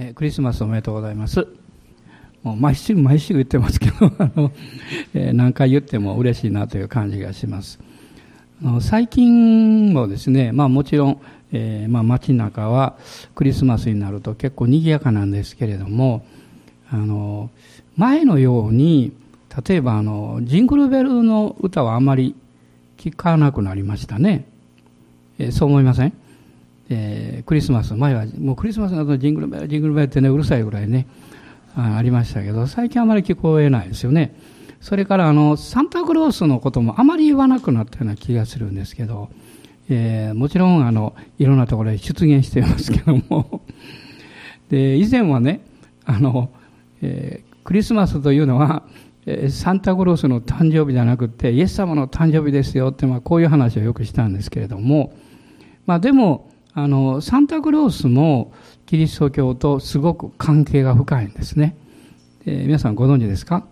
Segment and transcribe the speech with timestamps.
[0.00, 1.44] えー、クリスマスおめでとうございます。
[2.44, 4.52] もう毎週毎週言ってますけど、 あの、
[5.12, 7.80] えー、何回言っても嬉しいなという感じがします。
[8.62, 11.18] あの最近もですね、まあもちろん、
[11.50, 12.94] えー、まあ街中は
[13.34, 16.24] クリスマスになると結構賑やかなんですけれども、
[16.92, 17.50] あの、
[17.96, 19.10] 前のように、
[19.66, 22.36] 例えばあの、ジングルベルの歌はあまり
[22.98, 24.44] 聞かなくなりましたね。
[25.40, 26.12] えー、そう思いません？
[26.90, 31.06] えー、クリスマス前はもうクリスマスの後ジングルベルジングルベルってねうるさいぐらいね
[31.76, 34.34] あありましたけど最近あまり聞こえないですよね。
[34.80, 39.28] それからあのサンタクロースのこともあまり言わなくなったような気がするんですけど、
[39.88, 43.62] えー、もちろんあのいろんなところで出現していますけども。
[44.70, 45.62] で以前はね
[46.04, 46.50] あの、
[47.00, 48.82] えー、クリスマスというのは
[49.48, 55.12] サンタクロースの誕生日じゃなくてイエス様の誕生日ですよって、まあ、こういう話をよくしたんですけれども、
[55.86, 56.47] まあ、でも
[56.82, 58.52] あの、サンタクロースも
[58.86, 61.76] キリスト教とすごく関係が深いんですね。
[62.46, 63.66] え皆さんご存知ですか？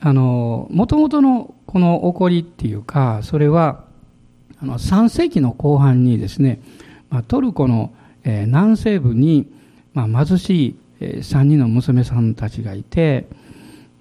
[0.00, 3.84] あの、もともとのこの起こりっていうか、それは、
[4.60, 6.60] あの、3世紀の後半にですね、
[7.08, 7.92] まあ、トルコの、
[8.24, 9.48] えー、南西部に、
[9.94, 13.28] まあ、貧しい、えー、3人の娘さんたちがいて、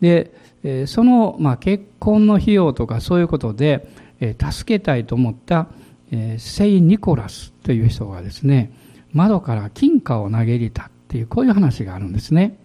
[0.02, 0.32] で、
[0.64, 3.88] えー、その、まあ、結婚の費用とかそういうことで、
[4.20, 5.68] えー、助けたいと思った、
[6.12, 8.72] えー、セイ・ニコラスという人がですね、
[9.14, 12.58] 窓から金貨を投げ入れたっていう、こういう話があるんですね。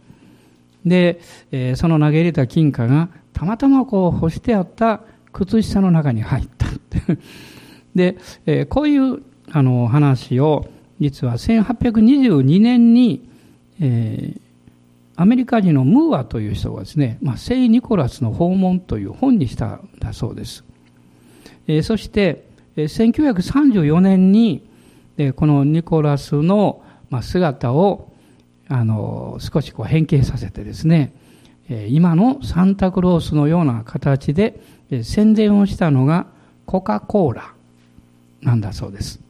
[0.85, 6.67] で、えー、その投げ入れた金貨がたまたまこう干してあった靴下の中に入った
[7.95, 10.69] で、えー、こういうあの話を
[11.01, 13.29] 実は1822年に、
[13.81, 14.41] えー、
[15.17, 20.65] アメリカ人のムーアという人がですね、まあ、聖ニコラスの訪問という本にしたんだそうです。
[21.67, 24.67] えー、そして、1934年に
[25.37, 26.83] このニコラスの
[27.21, 28.11] 姿を
[28.69, 31.13] あの少しこう変形させてですね
[31.89, 34.61] 今のサンタクロースのような形で
[35.03, 36.27] 宣伝をしたのが
[36.67, 37.53] コカ・コーラ
[38.41, 39.21] なんだそうです。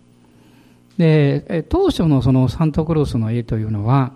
[0.99, 4.13] で当初のそのサンタクロースの絵というのは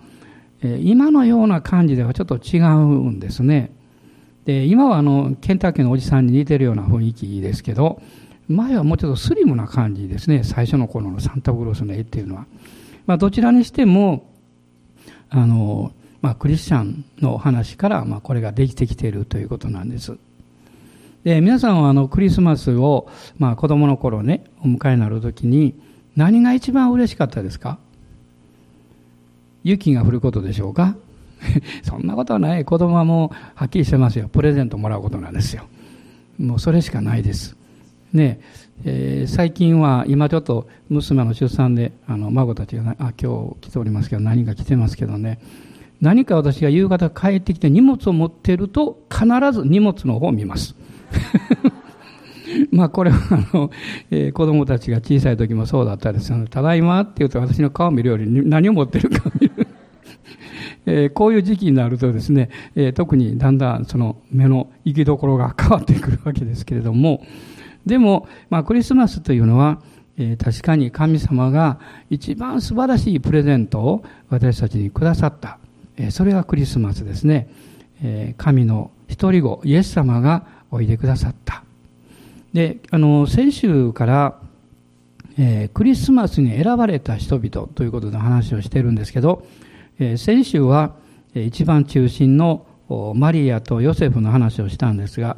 [0.61, 3.71] 今のような感じではちょっと違うんですね。
[4.45, 8.01] で今はあのケンタッキーのおじさんに似てるような雰囲気ですけど
[8.47, 10.43] 前はもうちょっとスリムな感じですね。
[10.43, 12.45] 最初の頃のサンタクロースの絵っていうのは。
[13.05, 14.29] まあ、どちらにしても、
[15.29, 15.91] あの、
[16.21, 20.17] まあ、クリスチャンの話から、まあ、これができてきているということなんです。
[21.23, 25.75] で、皆さんはあの、クリスマスを、まあ、子供の頃ね、お迎えになるときに、
[26.15, 27.77] 何が一番嬉しかったですか？
[29.63, 30.95] 雪が降ることでしょうか？
[31.83, 32.63] そんなことはない。
[32.65, 34.29] 子供はもう、はっきりしてますよ。
[34.29, 35.65] プレゼントもらうことなんですよ。
[36.39, 37.56] もうそれしかないです。
[38.17, 38.41] ね
[38.85, 45.39] えー、最近は今ちょっと娘の出産であの孫たちがあ今日来ておりますけど何か来てますけどね。
[45.99, 50.75] 何か私が夕方帰ってきて荷物を持っていると必ず荷物の方を見ます。
[52.71, 53.71] まあこれはあの、
[54.11, 56.45] えー、子供たちが小さい時もそうだったですよね。
[56.47, 59.67] ただいまって言うと私の顔を見るより何を持ってるか見る。
[60.85, 67.25] えー、こういう時期になるとですね、えー、特にだんだんその目の行きどころが変わってくるわけですけれども、
[67.87, 69.81] でも、まあ、クリスマスというのは、
[70.17, 75.59] えー、確かに神様が一番素晴らしいプレゼントを私たちにくださった。
[75.97, 77.49] えー、それがクリスマスですね。
[78.03, 81.63] えー、神の一人子、イエス様がおいでくださった。
[82.53, 84.39] で、あの、先週から、
[85.39, 89.45] えー、クリスマスに選ばれた人々ということで話をしているんですけど、
[89.99, 90.95] えー、先週は、
[91.35, 92.65] 一番中心の
[93.15, 95.37] マリアとヨセフの話をしたんですが、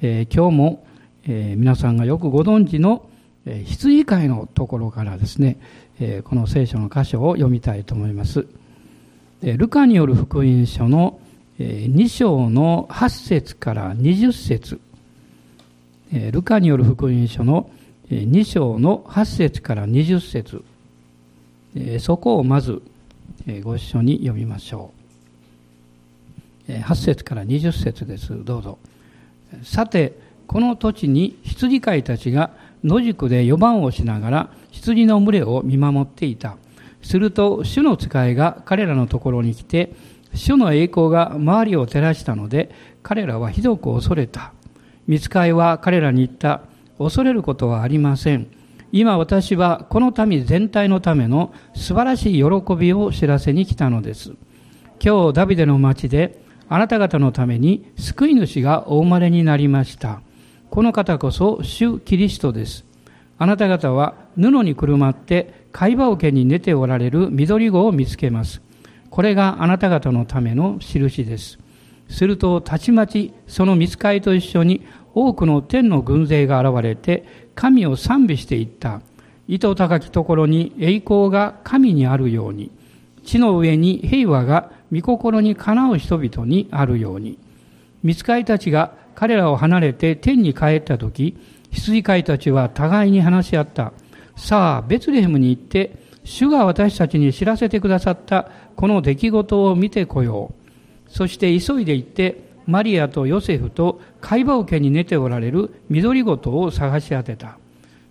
[0.00, 0.86] えー、今日も
[1.24, 3.08] えー、皆さんがよくご存知の、
[3.46, 5.58] えー、羊飼いのところからですね、
[6.00, 8.46] えー、この聖書の箇所を読みたいと思います。
[9.42, 11.20] え、ルカによる福音書の、
[11.58, 14.80] えー、2章の8節から20節、
[16.12, 17.70] え、ルカによる福音書の、
[18.10, 20.64] えー、2章の8節から20節、
[21.76, 22.82] え、そこをまず、
[23.46, 25.00] え、ご一緒に読みましょう。
[26.72, 28.44] 8節から20節です。
[28.44, 28.78] どうぞ。
[29.62, 30.18] さて、
[30.50, 32.50] この土地に羊飼いたちが
[32.82, 36.56] 野宿で4番をしながら羊の群れを見守っていた。
[37.02, 39.92] すると主の使いが彼らのところに来て、
[40.34, 42.72] 主の栄光が周りを照らしたので、
[43.04, 44.52] 彼らはひどく恐れた。
[45.06, 46.62] 見つかいは彼らに言った。
[46.98, 48.48] 恐れることはありません。
[48.90, 54.32] 今私はこの民全体のための素晴らしい喜びを知らせに来たのです。
[55.00, 60.22] 今日ダビデの町であなた方のために救い主がお生まれになりました。
[60.70, 62.84] この方こそ主キリストです。
[63.38, 68.62] あなた方は布にくるまって貝羽桶に寝ておられる緑子を見つけます。
[69.10, 71.58] これがあなた方のための印です。
[72.08, 77.24] すると、たちまちその見つかりと一緒に多くの天の軍勢が現れて、
[77.56, 79.00] 神を賛美していった。
[79.48, 82.70] 糸高きところに栄光が神にあるように、
[83.24, 87.38] 地の上に平和が御心にかなう人々にあるように。
[88.02, 91.36] 見つかりたちが彼らを離れて天に帰った時、
[91.70, 93.92] 羊飼いたちは互いに話し合った。
[94.36, 100.54] さあ、ベツレヘムに行って、主が私たちに知らせてくださったこの出来事を見てこよ
[101.08, 101.10] う。
[101.10, 107.58] そして急いで行って、マリアとヨセフと貝羽桶に寝ておられる緑ごとを探し当てた。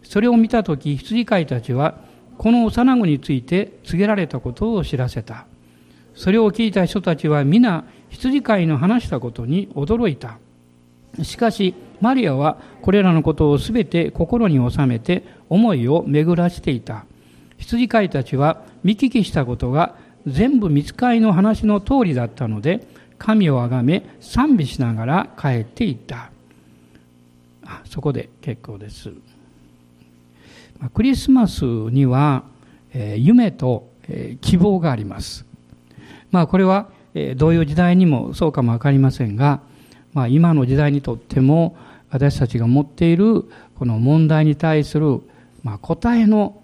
[0.04, 1.96] それを見たとき、羊飼いたちは、
[2.38, 5.46] この幼子について告げられたことを知らせた。
[6.14, 10.38] それを聞いた人たちは皆、羊飼いの話したことに驚いた。
[11.24, 17.06] しかし、マリアはこれらのことをすべて心に収めて思いを巡らしていた。
[17.58, 19.96] 羊飼いたちは見聞きしたことが
[20.26, 26.32] 全部見つかりの話の通りだったので、神をあがめ賛美しながら帰っていった。
[27.66, 29.12] あそこで結構です。
[30.94, 32.44] クリスマスには、
[32.94, 35.46] え夢と、え希望があります。
[36.32, 39.62] まあこれは、えどういう時代にもそうかもわかりませんが、
[40.14, 41.76] まあ今の時代にとっても
[42.12, 43.46] 私たちが持っている
[43.76, 45.22] この問題に対する、
[45.64, 46.62] まあ、答えの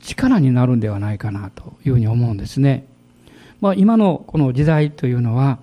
[0.00, 2.86] 力になるんではないかなというふうに思うんですね。
[3.60, 5.58] まあ、今のこの時代というのは、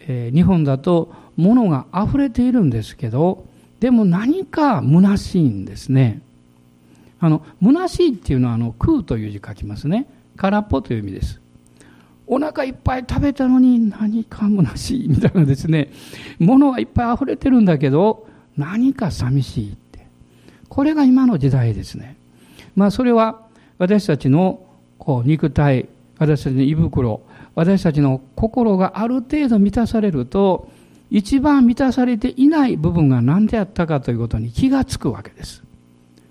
[0.00, 3.44] えー、日本だと物が溢れているんですけど、
[3.80, 6.22] でも何か虚しいんですね。
[7.20, 10.06] あの、虚しいっていうのは、あの、空という字書きますね。
[10.36, 11.40] 空っぽという意味です。
[12.28, 15.90] お腹いっぱい食べたのに何か虚しいみたいなですね。
[16.38, 20.06] 物がいっぱい溢れてるんだけど、何か寂しいって。
[20.68, 22.16] これが今の時代ですね。
[22.76, 23.40] まあそれは
[23.78, 24.60] 私たちの
[24.98, 25.88] こう肉体、
[26.18, 27.22] 私たちの胃袋、
[27.54, 30.70] 私たちの心がある程度満たされると、
[31.10, 35.62] 一番満たされていない部分が何であったかということに気がつくわけです。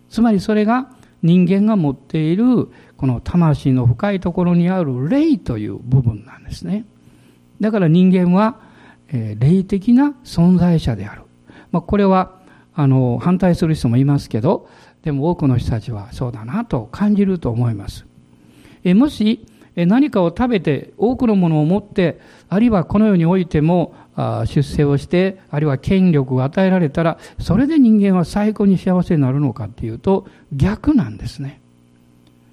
[0.09, 0.91] つまりそれが
[1.23, 6.85] 人間が持っているこの魂の深いところにある霊という部分なんですね。
[7.61, 8.59] だから人間は、
[9.09, 11.21] え霊的な存在者である。
[11.71, 12.39] まあ、これは
[12.73, 14.67] あの反対する人もいますけど、
[15.03, 18.05] でも多くの人たちはそうだなと感じると思います。
[18.83, 19.45] えもし
[19.75, 22.19] 何かを食べて多くのものを持って、
[22.49, 23.93] あるいはこの世においても
[24.45, 31.61] 出世をして、あるいは権力を与えられたら、それで人間は最高に幸せになるのかっていうと逆なんですね。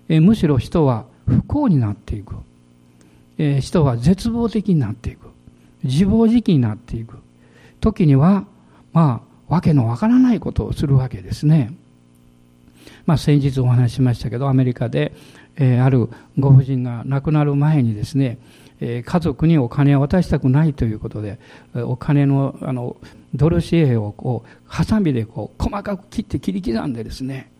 [0.08, 2.36] えむしろ人は不幸になっていく。
[3.38, 5.28] え人は絶望的になっていく。
[5.82, 7.18] 自暴自棄になっていく。
[7.80, 8.46] 時には、
[8.92, 11.74] まあ、わけのわからないことをするわけですね。
[13.06, 15.12] まあ、先日お話ししましたけど、アメリカで、
[15.56, 16.08] え、ある
[16.38, 18.38] ご婦人が亡くなる前にですね、
[18.80, 21.38] え、家族にお金を渡したくないということで、
[21.74, 22.96] お金の、あの、
[23.34, 27.50] ドル紙幣をこう、ハサミでこう、細かく切って切り刻んでですね、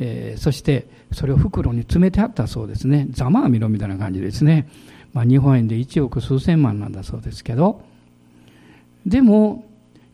[0.00, 3.06] えー、そしてそれを袋に詰めてあったそうですね。
[3.10, 4.68] ざまあみろみたいな感じですね。
[5.12, 7.82] まあ、日本円で1億数千万なんだそうですけど、
[9.06, 9.64] でも、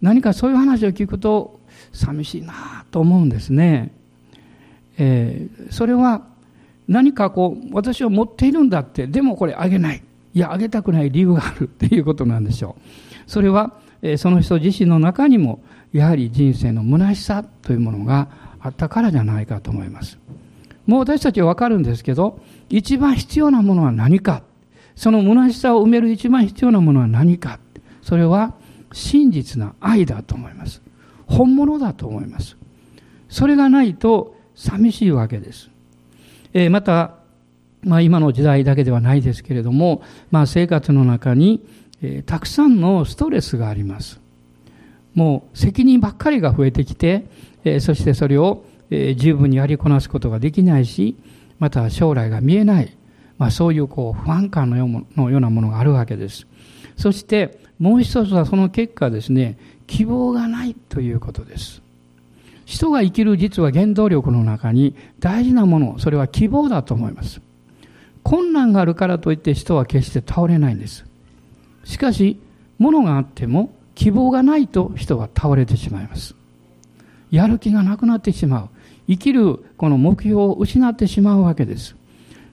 [0.00, 1.60] 何かそういう話を聞くと
[1.92, 3.92] 寂しいなと思うんですね。
[4.96, 6.25] えー、それは
[6.88, 10.02] 何かこう、私は持っているんだって、でもこれあげない。
[10.34, 13.30] いや、あげたくない理由があるっていうことなんでしょう。
[13.30, 15.61] それは、えー、その人自身の中にも、
[15.92, 18.28] やはり人生の虚しさというものが
[18.61, 20.19] あったからじゃないかと思います。
[20.87, 24.43] もう私たちはわかるんですけど、一番必要なものは何か。
[24.97, 27.61] その虚しさを埋める一番必要なものは何か。
[28.03, 28.55] それは
[28.93, 30.83] 真実な愛だと思います。
[31.27, 32.57] 本物だと思います。
[33.29, 35.71] それがないと寂しいわけです。
[36.55, 37.15] えー、また、
[37.83, 41.62] まあ、今の時代だけではないですけれども、まあ、生活の中に、
[42.03, 44.21] えー、たくさんのストレスがあります。
[45.15, 47.27] もう責任ばっかりが増えてきて、
[47.75, 51.16] え、そしてそれを、え、十分にやりこなすことができないし、
[51.58, 52.96] また将来が見えない、
[53.37, 56.46] まあ、そういうこう不安感のようなものがあるわけです。
[56.96, 59.56] そしてもう一つはその結果ですね、
[59.87, 61.82] 希望がないということです。
[62.64, 67.40] 人が生きる実は原動力の中に大事なもの、それは希望だと思います。
[68.22, 71.06] 困難があるからといって人は決して倒れないんです。
[71.84, 72.38] しかし、
[72.78, 76.34] 物があっても希望がないと人は倒れてしまいます。
[77.30, 78.68] やる気がなくなってしまう。
[79.08, 81.97] 生きるこの目標を失ってしまうわけです。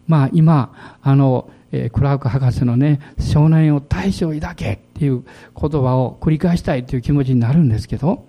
[0.08, 5.24] まあ今、あの、えー、クラーク博士のね、少年を大将抱けっていう
[5.60, 8.25] 言葉を繰り返したいという気持ちになるんですけど、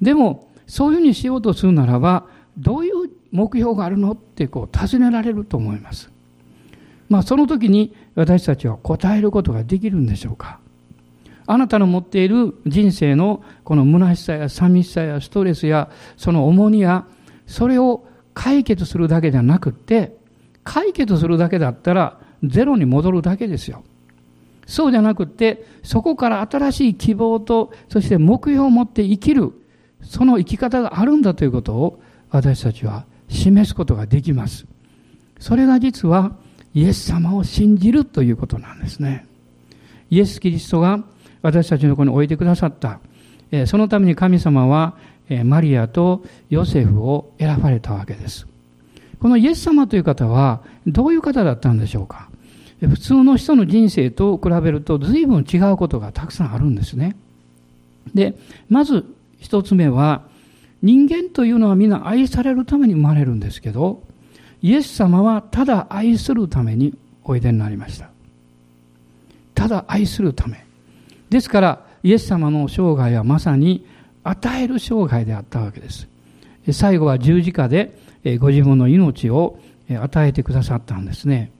[0.00, 2.26] でも、そういうふうにしようとするならば、
[2.58, 6.10] どういう目標があるのってこう尋ねられると思います。
[7.08, 10.60] まあその時に私たちは答えることができるんでしょうか
[11.52, 17.04] あなたの持っている人生のこの虚しさや寂しさやストレスやその重荷や
[17.46, 20.16] それを解決するだけじゃなくって
[20.64, 23.84] 解決するだけだったらゼロに戻るだけですよ。
[24.66, 29.52] そうじゃなくてそこから新しい希望とそして目標を持って生きる
[30.02, 34.64] その生き方があるんだということを私たちは示すことができます。
[35.38, 36.32] それが実は
[36.72, 39.26] イエス様を信じるということなんですね。
[40.08, 41.04] イエス・キリストが
[41.42, 43.00] 私たちのとこに置いてくださった。
[43.66, 44.94] そのために神様は
[45.44, 48.46] マリアとヨセフを選ばれたわけです。
[49.20, 52.28] このイエス様という方はどういう方だったんでしょうか
[52.80, 57.16] 普通の人の人生と比べると随分違うことがたくさんあるんですね。
[58.14, 58.34] で、
[58.68, 59.04] まず
[59.38, 60.22] 一つ目は
[60.82, 64.02] 人間というのは皆愛されるために生まれるんですけど
[64.62, 66.94] イエス様はただ愛するために
[67.24, 68.10] おいでになりました。
[69.54, 70.64] ただ愛するため。
[71.32, 73.86] ですから、イエス様の生涯はまさに
[74.22, 76.06] 与える生涯であったわけです。
[76.72, 77.96] 最後は十字架で
[78.38, 79.58] ご自分の命を
[79.88, 81.50] 与えてくださったんですね。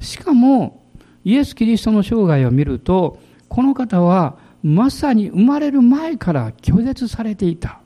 [0.00, 0.82] しかも、
[1.24, 7.80] イエス・キリストの生涯を見ると、この方はまさに生まれる前から拒絶されていた。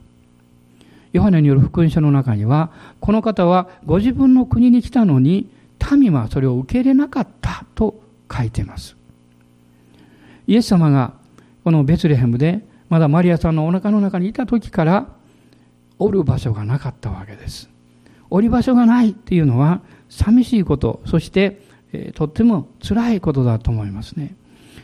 [1.13, 5.49] ヨハネによる福音書の中には、この方はご自分の国に来たのに、
[5.97, 8.97] 民はそれを受け入れなかったと書いています。
[10.45, 11.13] イエス様が
[11.69, 15.05] このベツレヘムで、まだマリアさんのお腹の中にいた時から、
[15.99, 17.69] おる場所がなかったわけです。
[18.31, 21.61] おり場所がないっていうのは、寂しいこと、そして、
[21.93, 24.33] え、とっても辛いことだと思いますね。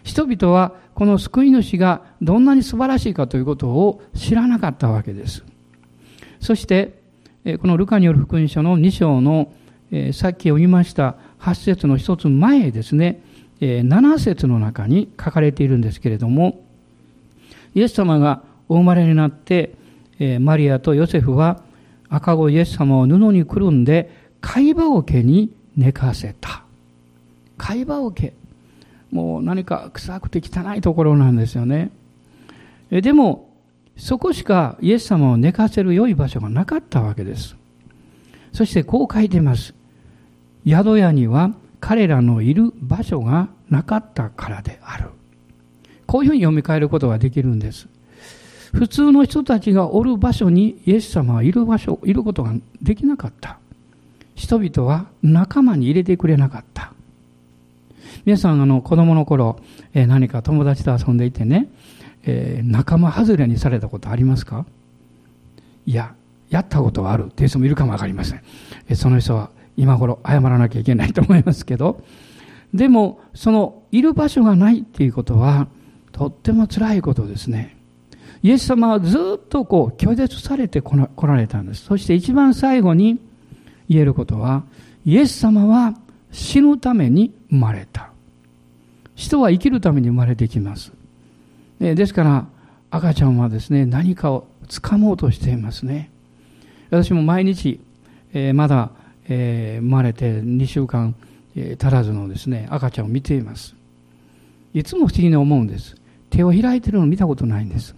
[0.04, 5.44] 人々はこの救い主がどんなに素晴らしいかということを知らなかったわけです。
[6.40, 7.00] そして、
[7.62, 9.52] このルカによる福音書の2章の、
[10.14, 13.24] さっき読みました8節の一つ前ですね、
[13.60, 16.62] 7節の中に書かれているんですけれども、
[17.76, 19.76] イエス様がお生まれになって、
[20.40, 21.62] マリアとヨセフは
[22.10, 24.10] 赤子イエス様を布にくるんで、
[24.42, 26.64] 貝羽桶に寝かせた。
[27.58, 28.34] 貝羽桶。
[29.12, 31.92] もう何か臭くて汚いところなんですよね。
[32.90, 33.50] でも、
[33.98, 37.56] そこしかイエス様を寝かせる良い場所がなかったわけです。
[38.52, 39.74] そしてこう書いてます。
[40.66, 45.10] 宿屋には彼らのいる場所がなかったからである。
[46.16, 47.90] こういうふうに読み替えることができるんです。
[48.72, 53.60] 普通の人たちがおる場所にイエス様はいる場所、いることができなかった。
[54.34, 56.94] 人々は仲間に入れてくれなかった。
[58.24, 59.60] 皆さん、あの、子供の頃、
[59.94, 61.68] え、何か友達と遊んでいてね、
[62.24, 64.66] え、仲間外れにされたことありますか？
[65.86, 66.16] いや、
[66.50, 68.42] やったことはあるっていう人もいるかもわかりません。
[68.88, 72.02] えその人は今頃謝らなきゃいけないと思いますけど、
[72.74, 75.68] でも、その、いる場所がないっていうことは、
[76.16, 77.76] とっても辛いことですね。
[78.42, 80.96] イエス様はずっとこう、拒絶されて来
[81.26, 81.84] られたんです。
[81.84, 83.20] そして一番最後に
[83.90, 84.64] 言えることは、
[85.06, 85.94] イエス様は
[86.32, 88.12] 死ぬために生まれた。
[89.16, 90.92] 人は生きるために生まれてきます。
[91.80, 92.48] ですから
[92.90, 96.10] 赤ちゃんはですね何かを掴もうとしていますね
[96.90, 97.82] 私も毎日、
[98.34, 98.92] えー、まだ、
[99.28, 101.16] えー、生まれて2週間、
[101.56, 103.76] えー、足らずのですね赤ちゃんを見ています
[104.74, 105.96] いつも不思議に思うんです
[106.36, 107.96] 手を開いてるの見たことないんです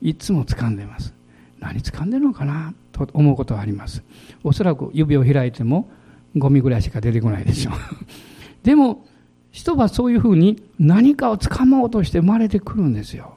[0.00, 1.12] いつも掴んでます
[1.58, 2.72] 何掴んでるのかな？
[2.92, 4.02] と思うことはあります
[4.44, 5.90] おそらく指を開いても
[6.36, 7.74] ゴミぐらいしか出てこないでしょう
[8.64, 9.04] でも
[9.50, 13.34] 人はそういうふうに何かを掴もうとして生まれてくるんですよ。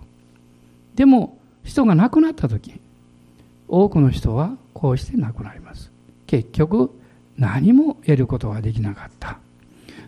[0.96, 2.80] でも、人が亡くなった時、
[3.68, 5.92] 多くの人はこうして亡くなります。
[6.28, 6.92] 結局、
[7.38, 9.40] 何も得ることができなかった。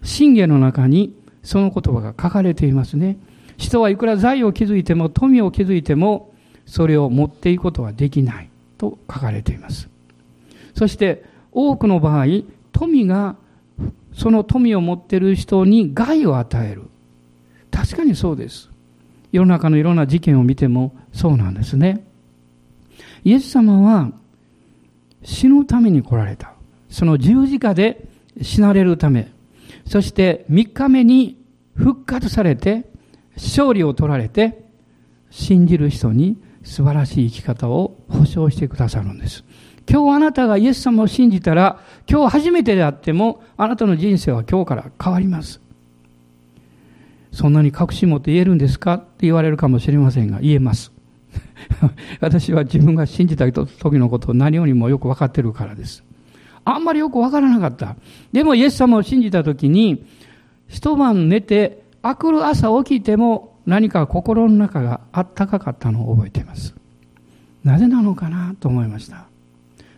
[0.04, 3.18] 信玄の中にその言葉が書かれていますね。
[3.58, 6.34] 人はいくら財を築いても富を築いても
[6.66, 9.90] それを持っていくことはできないと書かれています。
[10.76, 12.26] そして多くの場合、
[12.72, 13.36] 富が
[14.14, 16.84] その富を持っている人に害を与える。
[17.72, 18.70] 確かにそうです。
[19.32, 22.06] 世の中のいろんな事件を見てもそうなんですね。
[23.24, 24.12] イエス様は
[25.24, 26.54] 死ぬために来られた。
[26.90, 28.06] その十字架で
[28.42, 29.32] 死なれるため、
[29.88, 31.38] そして三日目に
[31.76, 32.86] 復活されて、
[33.36, 34.64] 勝利を取られて、
[35.30, 39.44] 信じる人に素晴らしい生き方を保証してくださるんです。
[39.90, 45.60] 今日あなたがイエス様を信じたら、今日初めてであっても、あなたの人生は今日から変わります。
[47.32, 48.94] そんなに確信持って言えるんですか？
[48.94, 50.92] って言われるかもしれませんが、言えます。
[52.22, 56.04] 私は自分が信じた時のことを何よりもよく分かってるからです。
[56.64, 57.98] あんまりよく分からなかった。
[58.32, 60.06] でもイエス様を信じた時に、
[60.68, 66.76] 一晩寝て、明くる朝起きても何か心の中があったかかったのを覚えています。
[67.64, 69.26] なぜなのかなと思いました。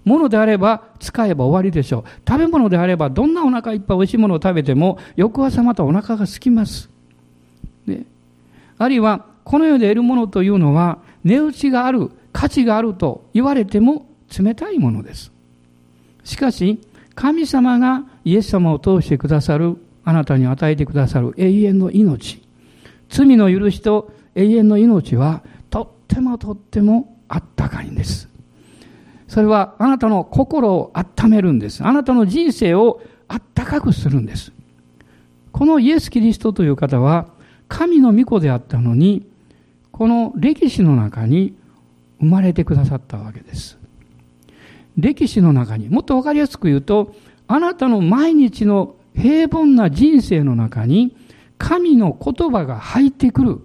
[0.04, 2.04] 物であれば使えば終わりでしょう。
[2.28, 6.90] 食べ物であればどんなお腹いっぱい美味しいものを食べても翌朝またお腹が空きます。
[7.88, 8.04] で
[8.78, 14.06] あるいはこの世で得るものというのは値打ちがある、価値があると言われても
[14.38, 15.32] 冷たいものです。
[16.24, 16.80] しかし、
[17.16, 22.42] 神様がイエス様を通してくださる、あなたに与えてくださる永遠の命、
[23.10, 28.30] 罪の許しと永遠の命はとってもとってもあったかいんです。
[29.28, 31.84] それはあなたの心を温めるんです。
[31.84, 34.54] あなたの人生をあったかくするんです。
[35.52, 37.28] このイエス・キリストという方は
[37.68, 39.26] 神の御子であったのに
[39.92, 41.56] この歴史の中に
[42.20, 43.78] 生まれてくださったわけです。
[44.98, 47.14] 歴史の中に、もっとわかりやすく言うと、
[47.48, 51.16] あなたの毎日の平凡な人生の中に、
[51.58, 53.60] 神の言葉が入ってくる。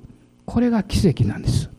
[0.46, 1.70] これが奇跡なんです。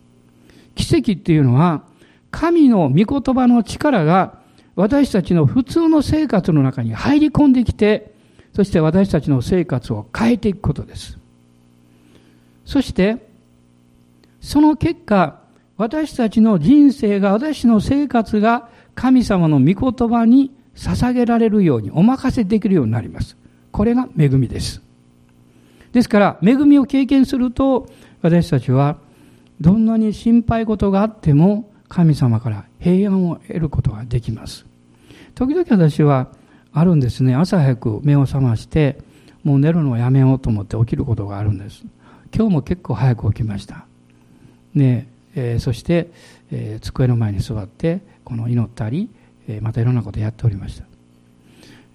[0.75, 1.83] 奇跡っていうのは、
[2.31, 4.39] 神の御言葉の力が
[4.75, 8.11] 私たちの普通の生活の中に入り込んできて、
[8.53, 11.17] そして私たちの生活を変えていくことです。
[12.65, 13.17] そして、
[14.39, 15.39] その結果、
[15.77, 23.37] 私たちの人生が、私の生活が神様の御言葉に捧げられるように、お任せできるようになります。
[23.81, 24.79] これが恵みです。
[25.91, 27.87] ですから、恵みを経験すると、
[28.21, 28.97] 私たちは、
[29.59, 34.67] どんなに心配事があっても、神様から平安を得ることができます。
[35.33, 36.27] 時々私は、
[36.71, 37.33] あるんですね。
[37.33, 38.99] 朝早く目を覚まして、
[39.43, 41.83] もう寝るのをやめようと思って起きることがあるんです。
[42.35, 43.87] 今日も結構早く起きました。
[44.75, 46.11] ねえー、そして、
[46.51, 49.09] えー、机の前に座ってこの祈ったり、
[49.47, 50.85] え、またいろんなことやっておりました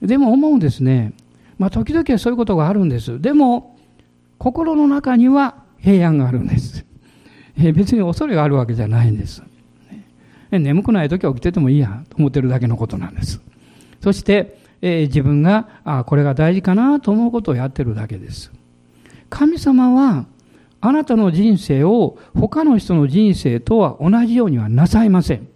[0.02, 1.12] でも思うんですね
[1.58, 3.20] まあ時々はそういうことがあるんです。
[3.20, 3.76] でも
[4.38, 6.84] 心の中には平安があるんです、
[7.58, 9.42] え、別に恐れがあるわけじゃないんです、
[10.50, 13.40] ね、眠くない時は起きててもいいやと思ってるだけのことなんです。
[14.00, 18.52] そして、え、自分があこれが大事かなと思うことをやってるだけです。
[19.30, 20.26] 神様は
[20.80, 25.48] あなたの人生を他の人の人生とは同じようにはなさいません。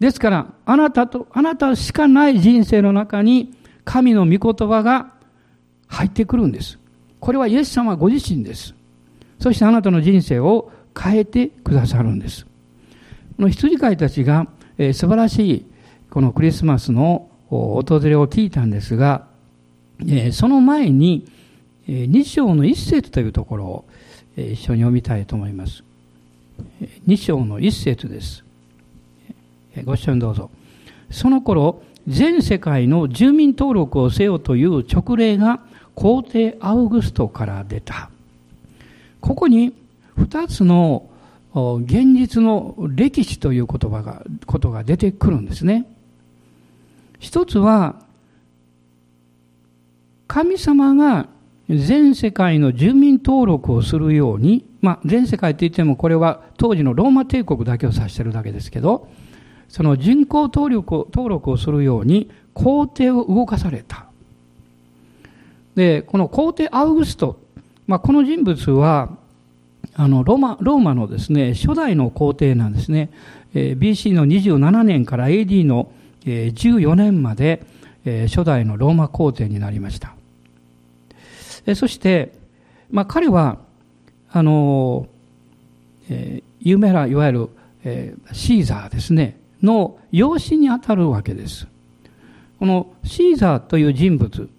[0.00, 5.12] ですから、あなたと、あなたしかない人生の中に神の御言葉が
[5.88, 6.78] 入ってくるんです。
[7.20, 8.74] これはイエス様ご自身です。
[9.40, 12.44] そしてあなたの人生を変えてくださるんです。
[13.36, 14.48] この羊飼いたちが、
[14.78, 15.66] えー、素晴らしい
[16.10, 19.26] このクリスマスの訪れを聞いたんですが、
[20.00, 21.26] えー、その前に、
[21.88, 23.84] えー、2章の一節というところを
[24.38, 25.82] え一緒に読みたいと思います。
[27.06, 28.44] 2章の一節です。
[29.84, 30.50] ご一緒にどうぞ。
[31.10, 35.60] その頃、全世界の住民登録をせよという勅令が
[35.98, 38.08] 皇帝アウグストから出た。
[39.20, 39.74] ここに
[40.16, 41.08] 二つの
[41.52, 45.86] 現実の歴史という言葉が、ことが出てくるんですね。
[47.18, 47.96] 一つは、
[50.28, 51.26] 神様が
[51.68, 59.08] 全世界の住民登録をするように、まあ、全世界って言ってもこれは当時のローマ帝国だけを指してるだけですけど、
[59.68, 64.07] その人口登録登録をするように皇帝を動かされた。
[65.78, 67.38] で、この皇帝アウグスト、
[67.86, 69.10] まあ、この人物は、
[69.94, 73.10] あの、ローマ、ローマのですね、初代の皇帝なんですね。
[73.54, 75.92] えー、BC の27年から AD の、
[76.26, 77.62] えー、14年まで、
[78.04, 80.16] えー、初代のローマ皇帝になりました。
[81.76, 82.32] そして、
[82.90, 83.58] まあ、彼は、
[84.32, 85.06] あの、
[86.10, 87.48] えー、有名ないわゆる、
[87.84, 91.68] えー、シーザーですね、の養子にあたるわけです。
[92.58, 94.50] このシーザーという人物、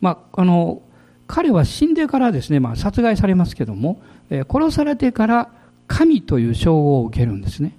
[0.00, 0.82] まあ、あの、
[1.26, 5.50] 彼は死んでからですね、まあ、殺害されますけども、えー、殺されてから
[5.86, 7.72] 神という称号を受けるんですね。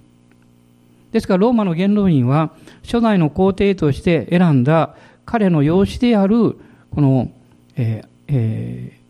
[1.12, 2.52] ですから、ローマの元老院は、
[2.84, 6.56] 初代の皇帝として選んだ彼の養子である、
[6.94, 7.30] この、
[7.76, 9.00] えー、えー、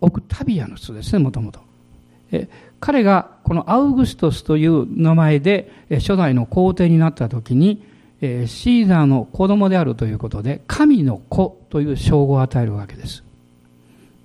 [0.00, 1.60] オクタビアヌスですね、もともと。
[2.78, 7.82] 彼がこのアウグストスという名前で初代の皇帝になった時に、
[8.20, 13.24] シーザーの子供であるということで、神の子という称号を与えるわけです。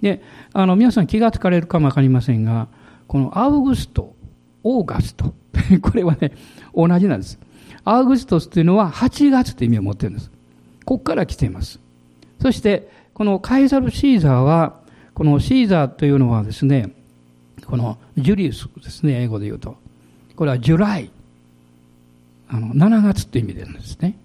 [0.02, 0.22] で、
[0.54, 2.68] あの、皆さん気がつかれるかもわかりませんが、
[3.08, 4.14] このアウグスト、
[4.64, 5.34] オーガスト、
[5.82, 6.34] これはね、
[6.76, 7.40] 同じなんです。
[7.86, 10.32] アウグストスというのは8月という意味を持っているんです。
[10.84, 11.80] ここから来ています。
[12.42, 14.80] そして、このカイザル・シーザーは、
[15.14, 16.92] このシーザーというのはですね、
[17.66, 19.78] このジュリウスですね、英語で言うと。
[20.36, 21.10] これはジュライ。
[22.48, 24.18] あの、7月って意味でですね。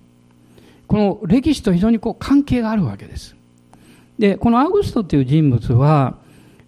[0.86, 3.36] この歴史と非常にこう関係があるわけです。
[4.18, 6.16] で、このアウグストという人物は、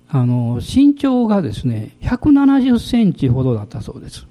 [0.09, 4.27] あの、身長がですね、170センチほどだったそうです。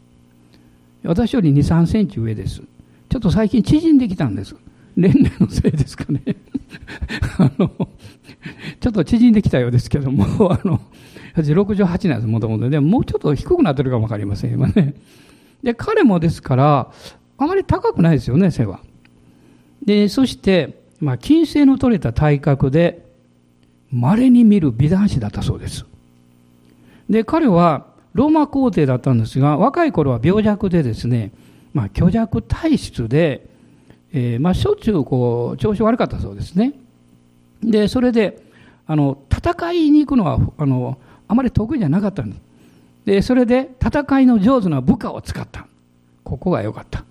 [1.03, 2.61] 私より2、3センチ上です。
[3.09, 4.55] ちょっと最近縮んできたんです。
[4.95, 6.21] 年齢のせいですかね。
[7.37, 7.69] あの、
[8.79, 10.79] ちょっと縮んできたようですけども、 あの、
[11.35, 12.69] 68なんです、もともと。
[12.69, 14.93] でも、うちょっと低くなってるかもわかりません、今ね。
[15.63, 16.91] で、彼もですから、
[17.37, 18.79] あまり高くないですよね、背は。
[19.83, 23.05] で、そして、まあ、金星の取れた体格で、
[23.91, 25.85] 稀に見る美男子だったそうです。
[27.09, 31.31] で、彼は、ローマ皇帝だったんですが、若い頃は病弱でですね、
[31.73, 33.49] まあ、虚弱体質で、
[34.13, 36.73] えー、まあ、しょっちゅう、こう、調子悪かったそうですね。
[37.63, 38.41] で、それで、
[38.85, 40.97] あの、戦いに行くのは、あの、
[41.27, 42.41] あまり得意じゃなかったんです。
[43.05, 45.67] で、それで、戦いの上手な部下を使った。
[46.23, 47.03] ここが良かった。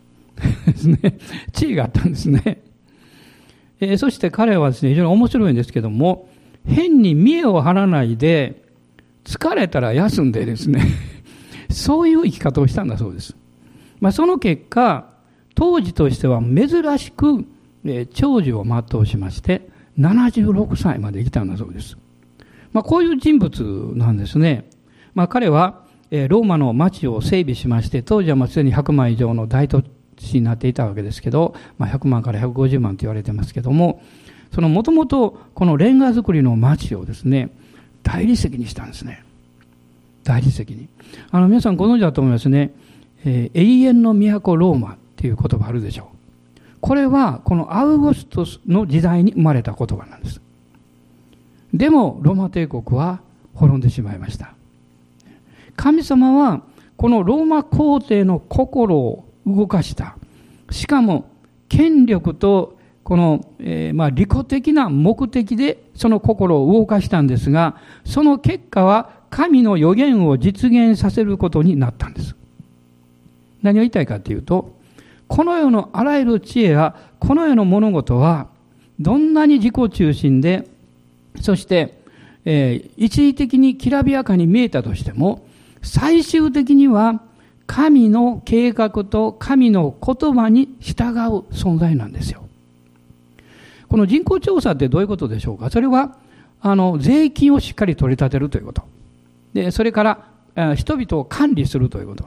[0.66, 1.18] ですね。
[1.53, 2.62] 地位があったんですね。
[3.81, 6.29] えー、そして彼はですね、非常に面白いんですけども、
[6.66, 8.62] 変に見栄を張らないで、
[9.24, 10.83] 疲れたら休んでですね、
[11.70, 13.37] そういう生き方をしたんだそうです。
[14.00, 15.11] まあ、その結果、
[15.55, 17.44] 当時としては珍しく、
[17.85, 21.96] えー、長寿を全うしまして、76歳まで生きたんだそうです。
[22.72, 24.68] まあ、こういう人物なんですね。
[25.14, 29.83] まあ、彼は、ローマの町を整備しまして、当時はもうすでに100万以上の大都
[30.18, 34.03] 市になっていたわけですけど、まあ、100万から150万と言われてますけども、
[34.53, 37.51] そのもともとこのレンガ造りの町をですね、
[38.03, 39.23] 大理石にしたんですね。
[40.25, 40.88] 大理石に。
[41.31, 42.73] あの、皆さんご存知だと思いますね。
[43.25, 46.16] えー、永遠の都ローマっていう言葉あるでしょう。
[46.81, 50.40] これはこのアウゴストスの時代に生まれた言葉なんです。
[51.75, 53.20] でもローマ帝国は
[53.55, 54.55] 滅んでしまいました。
[55.81, 56.61] 神様は
[56.99, 60.19] このローマ皇帝の心を動かした。
[60.71, 61.31] しかも
[61.71, 72.37] 権力とこの、えー、まあ利己的な目的でその心を動かしたんですが、その結果は神の予言を実現させることになったんです。
[73.62, 74.75] 何を言いたいかというと、
[75.29, 78.49] この世のあらゆる知恵やこの世の物事は
[78.99, 80.69] どんなに自己中心で、
[81.40, 82.03] そして、
[82.45, 85.49] えー、一時的にきらびやかに見えたとしても、
[85.83, 87.21] 最終的には
[87.66, 92.43] 神の計画と神の言葉に従う存在なんですよ。
[93.88, 95.71] この人口調査ってどういうことでしょうか？
[95.71, 96.16] それは、
[96.61, 98.83] あの、税金をしっかり取り立てるということ。
[99.53, 100.03] で、それか
[100.57, 102.25] ら、人々を管理するということ。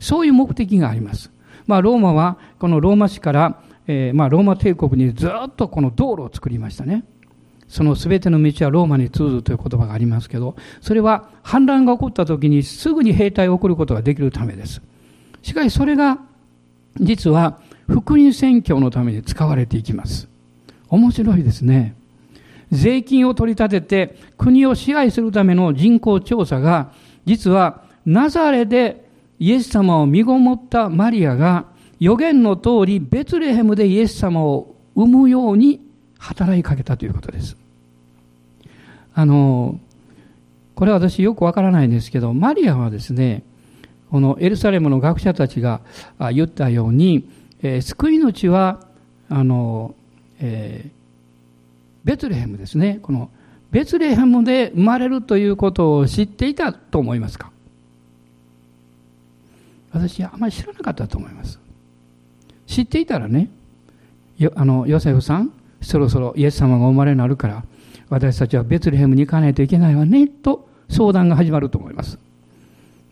[0.00, 1.30] そういう目的があります。
[1.66, 7.04] まあ、ローマは、このローマ市から、えー、まあ、ローマ帝国にずっとこの道路を作りましたね。
[7.68, 14.80] その全ての道はローマに通ずという言葉がありますけど、それは反乱が起こった時にすぐに兵隊を送ることができるためです。
[15.42, 16.18] しかしそれが、
[17.00, 20.28] 実は福音宣教のために使われていきます。
[20.88, 21.94] 面白いですね。
[22.70, 26.92] 税金を取り立てて国を支配するための人口調査が、
[27.24, 29.04] 実はナザレで
[29.38, 31.66] イエス様を身ごもったマリアが
[32.00, 35.80] 予言の通りベツレヘムでイエス様を産むように
[36.18, 37.56] 働きかけたということです。
[39.14, 39.80] あの、
[40.74, 43.42] これは私よくわからないんですけど、マリアはですね、
[44.10, 45.80] このエルサレムの学者たちが
[46.32, 47.28] 言ったように、
[47.62, 48.86] えー、救い主は、
[49.28, 49.94] あの、
[50.38, 50.90] えー、
[52.04, 53.00] ベツレヘムですね。
[53.02, 53.30] この
[53.70, 57.50] ベツレヘムで生まれるということを知っていたと思いますか？
[59.92, 61.58] 私はあまり知らなかったと思います。
[62.66, 63.48] 知っていたらね、
[64.54, 67.64] あの、ヨセフさん、そろそろイエス様がお生まれになるから、
[68.08, 72.18] 私たちはベツレヘムに行かないといけないわね、と相談が始まると思います。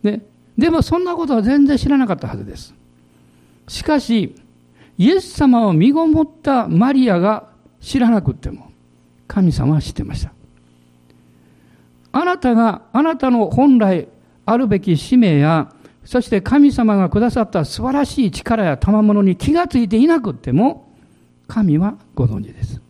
[0.03, 0.21] で、
[0.57, 2.75] でもそんなことは全然知らなかったはずです。
[3.69, 4.35] しかし、
[4.97, 7.49] イエス様を身ごもったマリアが
[7.81, 8.71] 知らなくても、
[9.27, 10.33] 神様は知ってました。
[12.13, 14.07] あなたが、あなたの本来
[14.47, 15.73] あるべき使命や
[16.05, 20.84] そして神様がくださった素晴らしい力や賜物に気がついていなくっても、
[21.47, 22.81] 神はご存知です。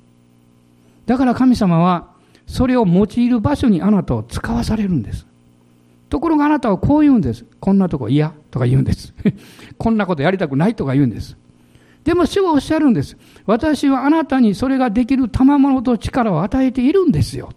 [1.06, 2.08] だから神様は、
[2.46, 5.26] それを用いる場所にあなたを使わされるんです。
[6.10, 7.44] ところがあなたはこう言うんです。
[7.58, 9.14] こんなとこ嫌とか言うんです。
[9.78, 11.36] こんなことやりたくないとか言うんです。
[12.04, 13.16] でも主はおっしゃるんです。
[13.46, 17.50] 私はあなたにそれができる賜物と力を与えているんですよ。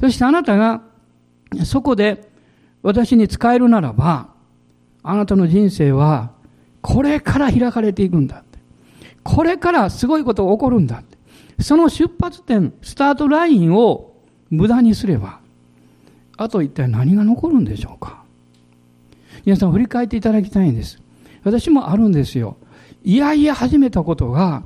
[0.00, 0.82] そしてあなたが
[1.64, 2.28] そこで
[2.82, 4.28] 私に使えるならば、
[5.02, 6.32] あなたの人生は、
[6.82, 8.42] これから開かれていくんだ。
[9.24, 11.02] これからすごいことが起こるんだ。
[11.60, 14.12] その出発点、スタートラインを
[14.50, 15.40] 無駄にすれば、
[16.36, 18.22] あと一体何が残るんでしょうか。
[19.44, 21.00] 皆さん振り返っていただきたいんです。
[21.42, 22.56] 私もあるんですよ。
[23.02, 24.62] いやいや始めたことが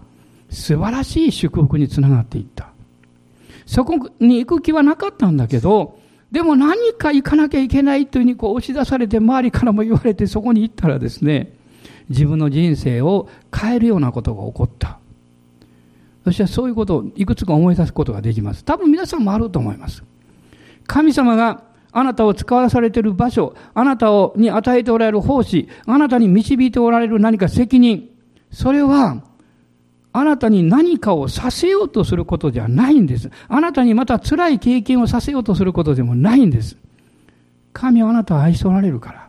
[0.51, 2.71] 素晴らしい祝福につながっていった。
[3.67, 5.99] そこに行く気はなかったんだけど、
[6.31, 11.53] でも何か行かなきゃいけないというふうにこう押し出されて周りからも言われてそこに行ったらですね、
[12.09, 14.99] 自分の人生を変えるようなことが起こった。
[16.25, 18.65] そしてそういうことをいくつか思い出すことができます。
[18.65, 20.03] 多分皆さんもあると思います。
[20.87, 28.09] 神様があなたを使わされている場所、あなたに与えておられる奉仕、あなたに導いておられる何か責任、
[28.51, 29.23] それは、
[30.13, 33.31] あなたに何かをさせようとすることじゃないんです。
[33.49, 36.77] あなたにまた辛い経験をさせようとすることでもないんです。
[37.73, 39.28] 神はあなたを愛しておられるから。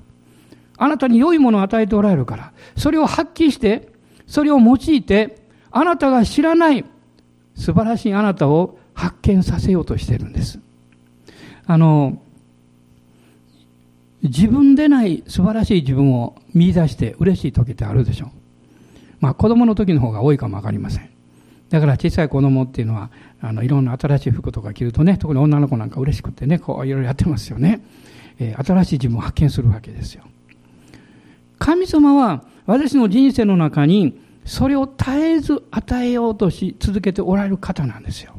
[0.79, 2.53] あなたに良いものを与えておられるから。
[2.77, 3.89] それを発揮して、
[4.25, 5.37] それを用いて、
[5.71, 6.85] あなたが知らない
[7.53, 10.59] 素晴らしいあなたを発見させようとしているんです。
[11.67, 12.21] あの、
[14.23, 18.29] 自分でない素晴らしい自分を見出して嬉しい時ってあるでしょう。
[19.19, 21.09] まあ子供の時の方が多いかもわかりません。
[21.69, 23.11] だから小さい子供っていうのは、
[23.41, 27.81] あの、いろんな新しい服とか着るとね、特に女の子なんか嬉しくてね、こういろいろやってますよね。
[28.39, 30.23] えー、新しい自分を発見するわけですよ。
[31.59, 38.33] 神様は私の人生の中にそれを絶えず与えようとし続けておられる方なんですよ。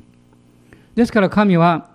[0.96, 1.90] ですから神は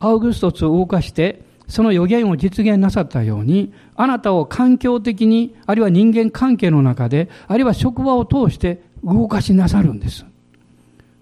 [0.00, 10.26] アウグストスを動かしてその予言を実現なさったようにあなたを環境的にあるいは人間関係の中であるいは職場を通して動かしなさるんです。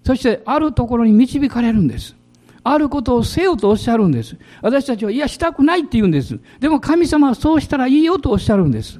[0.03, 2.15] そしてあるところに導かれるんです。
[2.63, 4.37] あることをせよとおっしゃるんです。
[4.61, 6.39] 私たちは、いや、したくないって言うんです。
[6.59, 8.99] でも神様はそうしたらいいよとおっしゃるんです。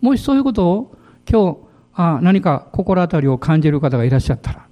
[0.00, 0.96] もしそういうことを
[1.30, 1.58] 今日、
[1.94, 4.66] あ何か心当たりを感じる方がいらっしゃったら、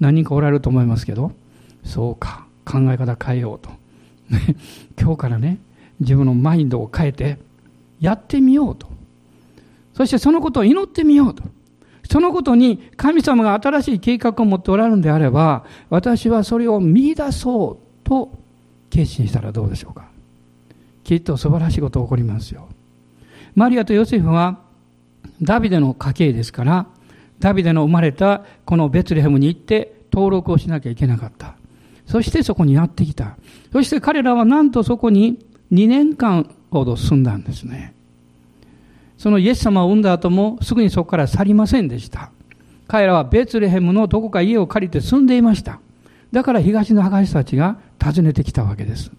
[0.00, 1.32] 何人かおられると思いますけど、
[1.84, 3.70] そうか、考え方変えようと。
[5.00, 5.58] 今日からね、
[6.00, 7.38] 自分のマインドを変えて、
[8.00, 8.88] やってみようと。
[9.94, 11.44] そしてそのことを祈ってみようと。
[12.10, 18.30] そのことに神様が新しい計画を持っておられるんであれば、私はそれを見出そうと
[18.90, 20.08] 決心したらどうでしょうか。
[21.04, 22.68] きっと素晴らしいことが起こりますよ。
[23.54, 24.61] マリアとヨセフは
[25.40, 26.86] ダビデの家系ですから、
[27.38, 31.56] ダビデの生まれたこのベツレヘムに行って登録をしなきゃいけなかった。
[32.06, 33.36] そしてそこにやってきた。
[33.72, 37.94] そして彼らはなんとそこに2年間ほど住んだんですね。
[39.18, 42.30] そのイエス様を産んだ後もすぐにそこから去りませんでした。
[42.88, 45.80] 彼らはベツレヘムのどこか家を借りて住んでいました。
[46.32, 49.10] だから東の博士たちが訪ねてきたわけです。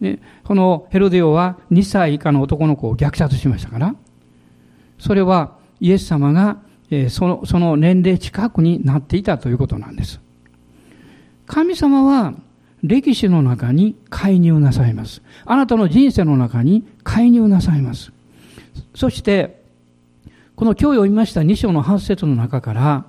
[0.00, 3.94] でこのヘロデオは2歳以下の男の子を虐殺しましたから、
[4.98, 6.58] それはイエス様が、
[7.08, 10.20] そのその年齢近くになっていたということなんです。
[11.46, 12.34] 神様は
[12.82, 15.22] 歴史の中に介入なさいます。
[15.44, 18.12] あなたの人生の中に介入なさいます。
[18.94, 19.62] そして、
[20.54, 23.04] この今日読みました2章の8節の中から、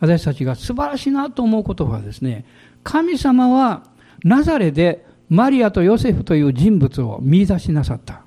[0.00, 2.44] 私たちが素晴らしいなと思うことはですね、
[2.82, 3.84] 神様は
[4.24, 8.22] ナザレでマリアとヨセフという人物を見出しなさった。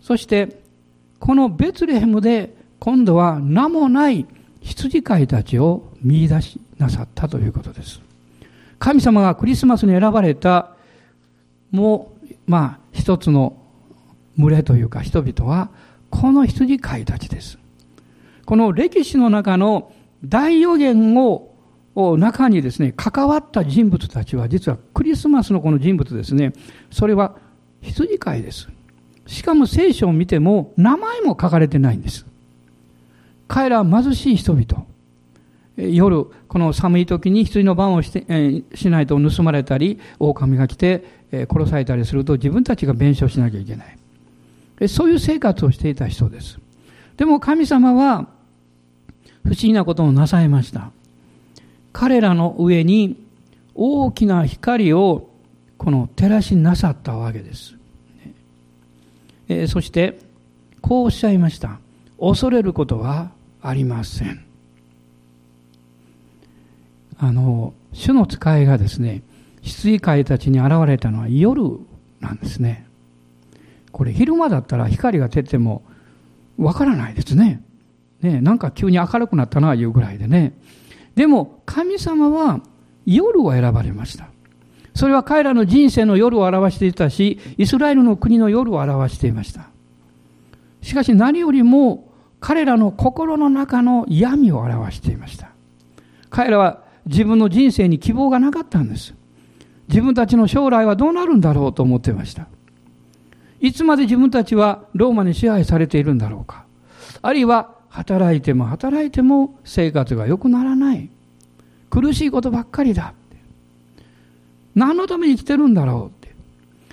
[0.00, 0.62] そして、
[1.18, 4.26] このベツレヘムで今度は名もない
[4.60, 8.00] 羊飼いたちを見出しなさったということです。
[8.78, 10.74] 神様がクリスマスに選ばれた、
[11.70, 13.56] もう、まあ、一つの
[14.38, 15.70] 群れというか人々は、
[16.10, 17.58] この羊飼いたちです。
[18.44, 19.92] この歴史の中の
[20.24, 21.52] 大予言を
[21.96, 26.52] 中にですね、関わった人物たちは、実はクリスマスのこの人物ですね、
[26.90, 27.36] それは
[27.80, 28.68] 羊飼いです。
[29.26, 32.26] しかも聖書を見ても名前も書かれてないんです。
[33.48, 34.86] 彼らは貧しい人々。
[35.76, 44.88] 夜、この寒い時に羊の番をして、えー、しないと盗まれたり、狼が来て、えー、殺されたりすると自分たちが弁償しなきゃいけない。
[44.88, 46.58] そういう生活をしていた人です。
[47.16, 48.26] でも神様は
[49.42, 50.90] 不思議なことをなさいました。
[51.92, 53.16] 彼らの上に
[53.74, 55.30] 大きな光を
[55.78, 57.75] この照らしなさったわけです。
[59.48, 60.18] えー、そして、
[60.80, 61.78] こうおっしゃいました。
[62.18, 63.30] 恐れることは
[63.62, 64.44] ありません。
[67.18, 69.22] あの、主の使いがですね、
[69.62, 71.62] 羊飼いたちに現れたのは夜
[72.20, 72.86] なんですね。
[73.90, 75.82] これ昼間だったら光が照っても
[76.58, 77.62] わからないですね。
[78.22, 80.52] ね、なんか急に明るくなったな、いうぐらいでね。
[81.14, 82.60] でも、神様は
[83.06, 84.28] 夜を選ばれました。
[84.96, 89.68] それは彼らの人生の夜を表していたし、イスラエルの国の夜を表していました。
[90.80, 92.08] しかし何よりも
[92.40, 95.50] 彼らの心の中の闇を表していました。
[96.30, 99.12] 彼らは自分の人生に希望がなかったんです。
[99.88, 102.46] 自分たちの将来はどうなるんだろうと思っていました。
[103.60, 106.64] いつまで自分たちはローマに支配されているんだろうか。
[107.20, 111.10] あるいは働いても働いても生活が良くならない。
[111.90, 113.12] 苦しいことばっかりだ。
[114.76, 116.36] 何のために生きてるんだろうって。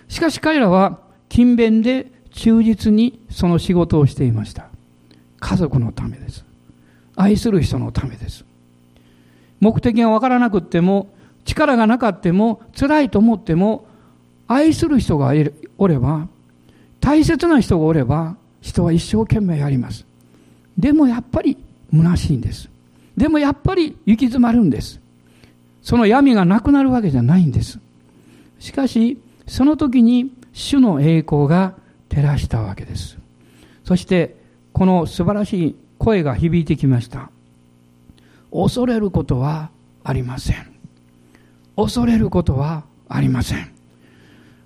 [0.07, 4.69] しかし彼らは勤勉で忠実にその仕事をしていました。
[5.39, 6.45] 家族のためです。
[7.15, 8.45] 愛する人のためです。
[9.59, 11.13] 目的がわからなくっても、
[11.45, 13.85] 力がなかっても、辛いと思っても、
[14.47, 15.33] 愛する人が
[15.77, 16.27] おれば、
[17.01, 20.05] 大切な人がおれば、人は一生懸命やります。
[20.77, 21.57] でもやっぱり
[21.91, 22.69] 虚しいんです。
[23.17, 24.99] でもやっぱり行き詰まるんです。
[25.83, 27.79] その闇がなくなるわけじゃないんです。
[28.57, 31.75] しかし、その時に主の栄光が
[32.09, 33.17] 照らしたわけです。
[33.83, 34.35] そして、
[34.71, 37.29] この素晴らしい声が響いてきました。
[38.51, 39.69] 恐れることは
[40.03, 40.73] ありません。
[41.75, 43.71] 恐れることはありません。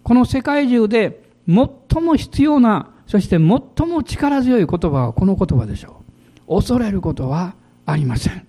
[0.04, 6.04] この世界中で最も必要な、そして最も力強い言葉はこの言葉でしょ
[6.48, 6.58] う。
[6.58, 8.46] 恐れることはありません。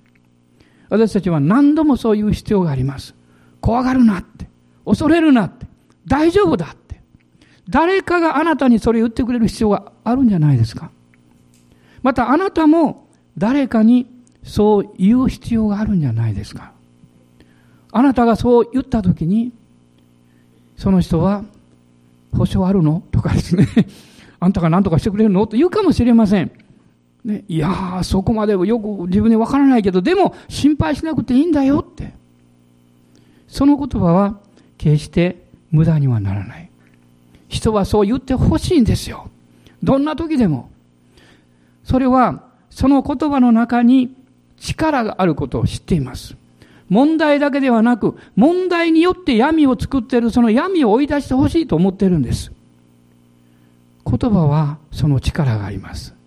[0.89, 3.15] 私たちは何度もそういう必要があります。
[3.61, 4.49] 怖がるなって。
[4.85, 5.67] 恐れるなって。
[6.07, 7.01] 大丈夫だって。
[7.69, 10.91] 誰かがあなたにそれ言ってくれる必要があるんじゃないですか。
[12.03, 14.07] またあなたも誰かに
[14.43, 16.73] そう言う必要があるんじゃないですか。
[17.93, 19.53] あなたがそう言ったときに、
[20.77, 21.45] その人は、
[22.33, 23.03] 保証あるの？
[23.11, 23.67] とかですね。
[24.41, 25.47] あんたが何とかしてくれるの？
[25.47, 26.53] と言うかもしれません。
[27.29, 32.15] ね、いやー、そこまでよく自分にわからないけど、でも心配しなくていいんだよって。
[33.49, 34.39] その言葉は
[34.79, 35.37] 決して
[35.71, 36.71] 無駄にはならない。
[37.49, 39.29] 人はそう言ってほしいんですよ。
[39.83, 40.71] どんな時でも。
[41.85, 44.15] それは、その言葉の中に
[44.59, 46.35] 力があることを知っています。
[46.89, 52.53] 問題だけではなく、問題によって闇を作っている、その闇を追い出してほしいと思ってるんです。
[54.07, 56.18] 言葉はその力があります。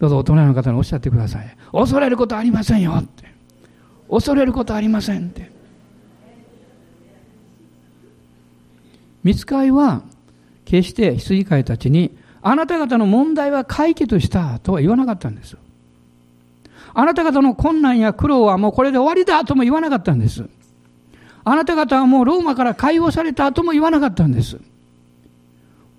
[0.00, 1.56] どうぞ大人の方におっしゃってください。
[1.72, 3.30] 恐れることありませんよって。
[4.10, 5.52] 恐れることありませんって。
[9.22, 10.02] 見つかいは、
[10.64, 15.58] 決して羊飼いたちに、あなた方の問題は解決したとは言わなかったんです。
[16.94, 20.48] あなた方の困難や苦労はもうこれで終わりだとも言わなかったんです。
[21.44, 24.58] あなた方はもうローマから解放されたとも言わなかったんです。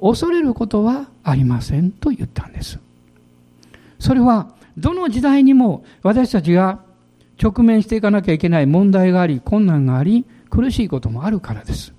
[0.02, 2.80] 恐れることはありませんと言ったんです。
[4.02, 6.80] それはどの時代にも私たちが
[7.42, 11.94] 直面していかなきゃいけない問題があり、困難があり、苦しいこともあるからです。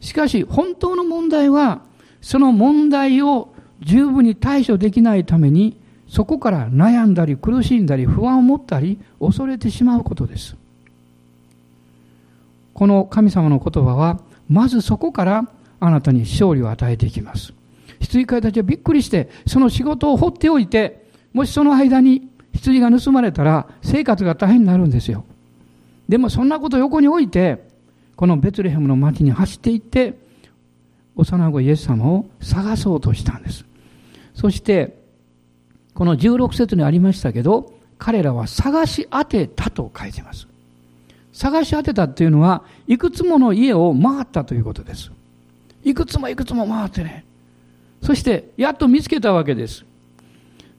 [0.00, 1.80] しかし本当の問題は、
[2.20, 10.54] その問題を十分に対処できないために、そこから悩んだり苦しんだり不安を持ったり恐れてしまうことです。
[12.74, 15.48] この神様の言葉は、まずそこから
[15.80, 17.54] あなたに勝利を与えていきます。
[18.00, 21.01] 羊飼いたちはびっくりして、その仕事を放っておいて、
[21.32, 25.24] もしその間に羊が盗まれたら生活が大変になるんですよ。
[26.08, 27.66] でもそんなこと横に置いて、
[28.16, 30.14] このベツレヘムの町に走っていって、
[31.16, 33.64] 幼子イエス様を探そうとしたんです。
[34.34, 35.00] そして、
[35.94, 40.46] この16節にありましたけど、彼らは探し当てたと書いてます。
[41.32, 45.10] 探し当てたっていうのは、いくつもの家を回ったということです。
[45.84, 47.24] いくつもいくつも回ってね。
[48.02, 49.84] そして、やっと見つけたわけです。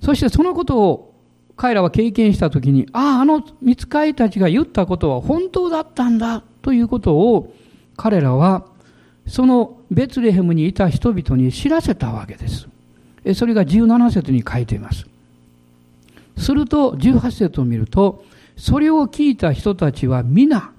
[0.04, 1.14] そしてそのことを
[1.56, 7.54] 彼らは経験したときに、ああ、あの見つかりたちが言ったことは本当だったんだということを
[7.96, 8.66] 彼らは
[9.28, 12.68] そのベツレヘムにいた人々に知らせたわけです。
[13.36, 15.08] それが17節に書いています。
[16.38, 18.26] すると18節を見ると、
[18.58, 20.74] それを聞いた人たちは皆、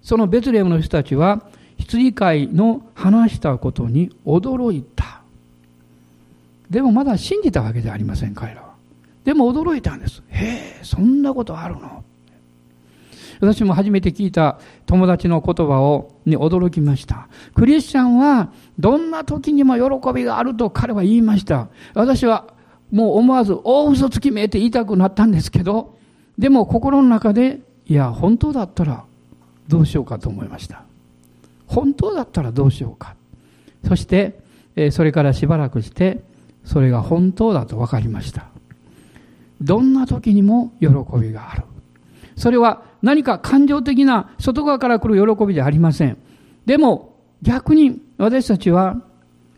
[0.00, 1.42] そのベツレヘムの人たちは
[1.76, 5.19] 羊飼いの話したことに驚いた。
[6.70, 8.70] でもまだ信じたわけじゃありません、彼らは。
[9.24, 10.22] でも驚いたんです。
[10.28, 12.04] へえ、そんなことあるの？
[13.40, 17.28] 私も初めて聞いた友達の言葉を、に驚きました。
[17.54, 21.68] クリスチャンはどんな時にも喜びがあると彼は言いました。
[21.94, 22.52] 私は
[22.90, 25.96] もう思わず大嘘つきめいて言いたくなったんですけど、
[26.38, 29.04] でも心の中で、いや、本当だったら
[29.68, 30.84] どうしようかと思いました。
[31.66, 33.14] 本当だったらどうしようか。
[33.86, 34.38] そして、
[34.90, 36.22] それからしばらくして、
[36.70, 38.46] それが本当だと分かりました。
[39.60, 40.86] どんな時にも喜
[41.20, 41.64] びがある。
[42.36, 46.16] それは何か感情的な外側から来る喜びじゃありません。
[46.66, 49.02] でも逆に私たちは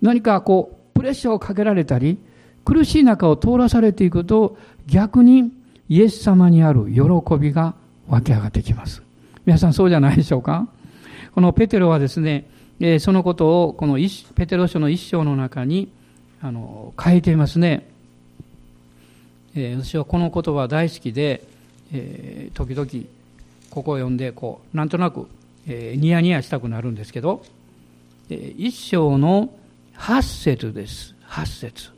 [0.00, 2.16] 何かこうプレッシャーをかけられたり
[2.64, 4.56] 苦しい中を通らされていくと
[4.86, 5.52] 逆に
[5.90, 7.02] イエス様にある喜
[7.38, 7.74] びが
[8.08, 9.02] 湧き上がってきます。
[9.44, 10.66] 皆さんそうじゃないでしょうか？
[11.34, 12.46] このペテロはですね、
[13.00, 13.98] そのことをこの
[14.34, 15.92] ペテロ書の一章の中に
[16.42, 17.88] あの変えていますね、
[19.54, 21.44] えー、私はこの言葉大好きで、
[21.92, 23.06] えー、時々
[23.70, 25.28] ここを読んでこうなんとなく、
[25.68, 27.44] えー、ニヤニヤしたくなるんですけど、
[28.28, 29.50] えー、一章の
[29.96, 31.14] 8節です。
[31.28, 31.90] 8節。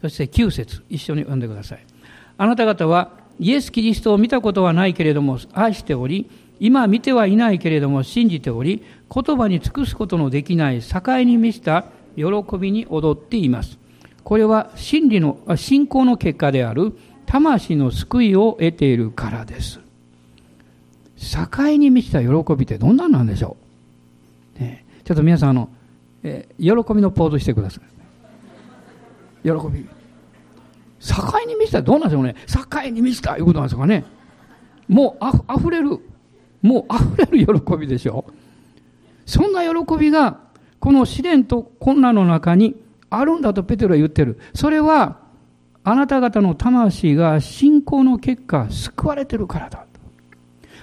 [0.00, 0.82] そして9節。
[0.90, 1.84] 一緒に読んでください。
[2.38, 12.24] あなた方はイエス・キリストを見たことはないけれども愛しており今見てはいないけれども信じており言葉に尽くすことのできない境に満ちた喜
[12.58, 13.78] びに踊っています。
[14.24, 16.92] これは真理の信仰の結果である
[17.26, 19.80] 魂の救いを得ているからです。
[21.16, 23.56] 境に満ちた喜びってどんなんなんでしょ
[24.56, 25.68] う、ね、ちょっと皆さんあの、
[26.22, 27.84] えー、喜びのポーズしてください。
[29.42, 29.86] 喜び。
[31.00, 32.36] 境に満ちたらどうなんでしょうね？
[32.46, 34.04] 境に満ちたいうことなんですかね？
[34.88, 35.98] もうあふれる。
[36.62, 38.26] もう溢れる喜びでしょ
[39.24, 40.40] そんな喜びが
[40.80, 42.74] この試練と困難の中に
[43.10, 44.38] あるんだとペテロは言ってる。
[44.54, 45.18] それは
[45.84, 49.86] あなた方の魂が信仰の結果救われてるからだ。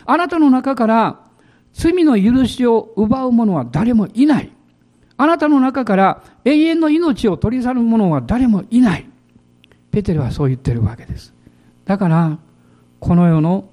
[0.10, 1.20] あなたの中から
[1.74, 4.52] 罪の許しを奪う者は誰もいない。
[5.18, 9.06] あなたの中から永遠の命を取り去る者は誰もいない。
[9.92, 11.34] ペテロはそう言ってるわけです。
[11.86, 12.38] だから
[13.00, 13.70] この世の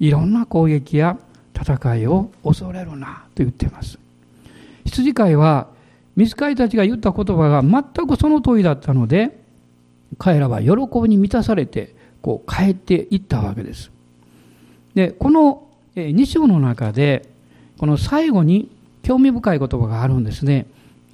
[0.00, 1.18] いろんな攻撃や
[1.54, 3.98] 戦いを恐れるなと言っています。
[4.86, 5.68] 羊飼いは
[6.16, 9.38] 水飼いたちが言った言葉が全くその通りだったので
[10.18, 10.70] 彼らは喜
[11.02, 13.90] びに満たされてこう帰っていったわけです。
[14.94, 17.28] でこの2章の中で
[17.78, 18.70] この最後に
[19.02, 20.66] 興味深い言葉があるんですね。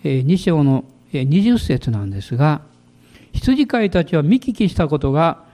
[0.05, 2.63] 2章の20節なんですが
[3.33, 5.45] 羊飼いたちは見聞きしたことが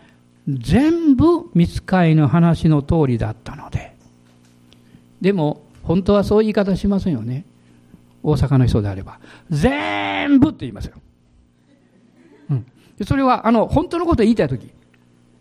[0.49, 3.97] 全部見つかいの話の通りだったので。
[5.21, 7.45] でも本当はそういう言い方しませんよね。
[8.29, 9.18] 大阪の人であれば
[9.51, 10.95] 全部って言いますよ、
[12.51, 12.66] うん、
[13.05, 14.70] それはあの本当のことを言いたい時。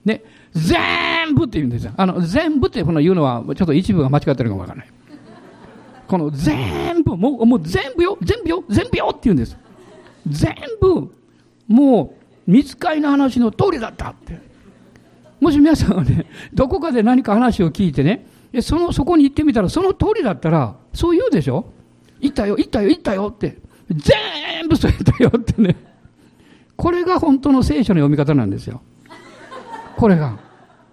[0.05, 0.23] ね。
[0.53, 1.93] 全部って言うんですよ。
[1.97, 4.87] あの全部ってこの言うのはちょっと一部が間違ってるかもわからない。
[6.07, 9.57] この全部もうもう全部よ全部よ全部よって言うんです。
[10.25, 11.13] 全部
[11.67, 12.15] も
[12.47, 14.39] う見つかりの話の通りだったって。
[15.39, 18.25] もし皆さんがね、どこかで何か話を聞いてね、
[18.61, 21.71] その、そこに行ってみたら、その通りだったら、そう言うでしょ。
[22.19, 23.57] 行ったよ、行ったよ、行ったよって。
[23.89, 25.75] 全部そう言ったよってね。
[26.75, 28.81] これが本当の聖書の読み方なんですよ。
[29.97, 30.37] これが。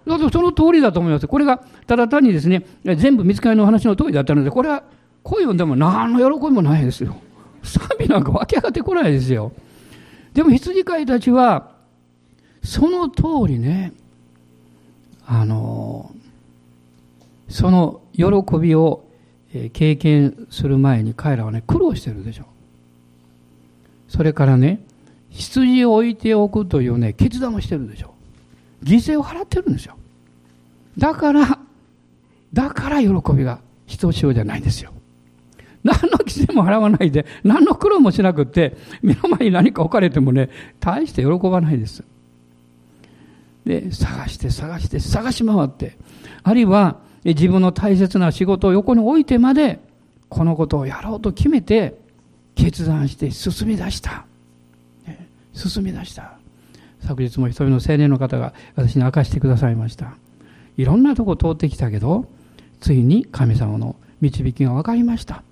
[0.07, 1.27] だってその通りだと思います。
[1.27, 4.83] これが、ただ単にですね、全部見つかりの話の通りだったので、これは、
[5.23, 7.17] こう読んでも何の喜びもないですよ。
[7.63, 9.51] 賛美なんか湧き上がってこないですよ。
[10.33, 11.71] でも羊飼いたちは、
[12.63, 13.93] その通りね、
[15.25, 16.11] あの、
[17.49, 18.25] その喜
[18.59, 19.04] びを
[19.73, 22.45] 経験する前に彼らはね、苦労してるでしょ。
[24.07, 24.81] それからね、
[25.29, 28.13] 羊を置いておくというね、決断をしてるでしょ。
[28.83, 29.95] 犠牲を払ってるんですよ。
[30.97, 31.59] だから、
[32.53, 34.91] だから喜びがひとしおじゃないんですよ。
[35.83, 40.49] 何の規制も払わないで、何の苦労もしなくって、目の前に何か置かれてもね、
[40.79, 42.03] 大して喜ばないです。
[43.65, 45.97] で、探して探して探し回って、
[46.43, 46.99] あるいは
[47.33, 49.79] 自分の大切な仕事を横に置いてまで、
[50.29, 51.95] このことをやろうと決めて、
[52.55, 54.25] 決断して進み出した。
[55.53, 56.37] 進み出した。
[57.05, 60.15] 昨日も一人の青年の方が私に明かしてくださいました。
[60.77, 62.25] いろんなとこ通ってきたけど、
[62.79, 65.43] ついに神様の導きが分かりました。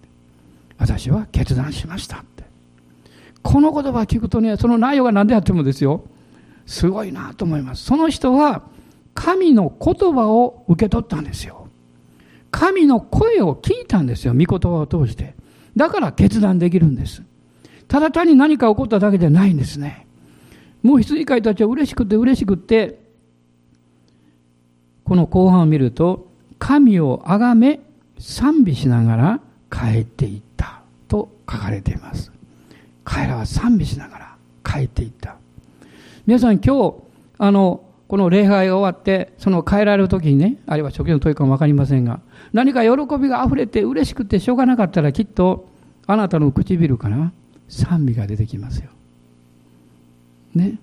[0.78, 2.44] 私は決断しましたって
[3.42, 6.04] この言葉を聞くとねその内容が何であってもですよ
[6.66, 8.64] すごいなと思いますその人は
[9.14, 11.63] 神の言葉を受け取ったんですよ
[12.54, 15.34] 神の声を聞いたんですよ御言葉を通して。
[15.76, 17.24] だから決断できるんです。
[17.88, 20.06] ただ単に何か起こっただけじゃないんですね。
[20.84, 23.00] もう羊飼いたちは嬉しくて嬉しくて
[25.04, 26.28] この後半を見ると
[26.60, 27.80] 神をあがめ
[28.20, 29.40] 賛美しながら
[29.72, 30.84] 帰っていった。
[31.08, 32.32] と書かれています。
[33.04, 35.38] 彼らは賛美しながら帰っていった。
[36.28, 36.96] 皆さん今日
[37.40, 42.20] あのこの礼拝が終わってその帰られる時にねあるいは食事の問いかも分かりませんが
[42.54, 45.68] 何か喜びがあふれて嬉しくてしょうがなかったらきっと
[46.06, 47.32] あなたの唇から
[47.68, 48.90] 賛美が出てきますよ
[50.54, 50.78] ね？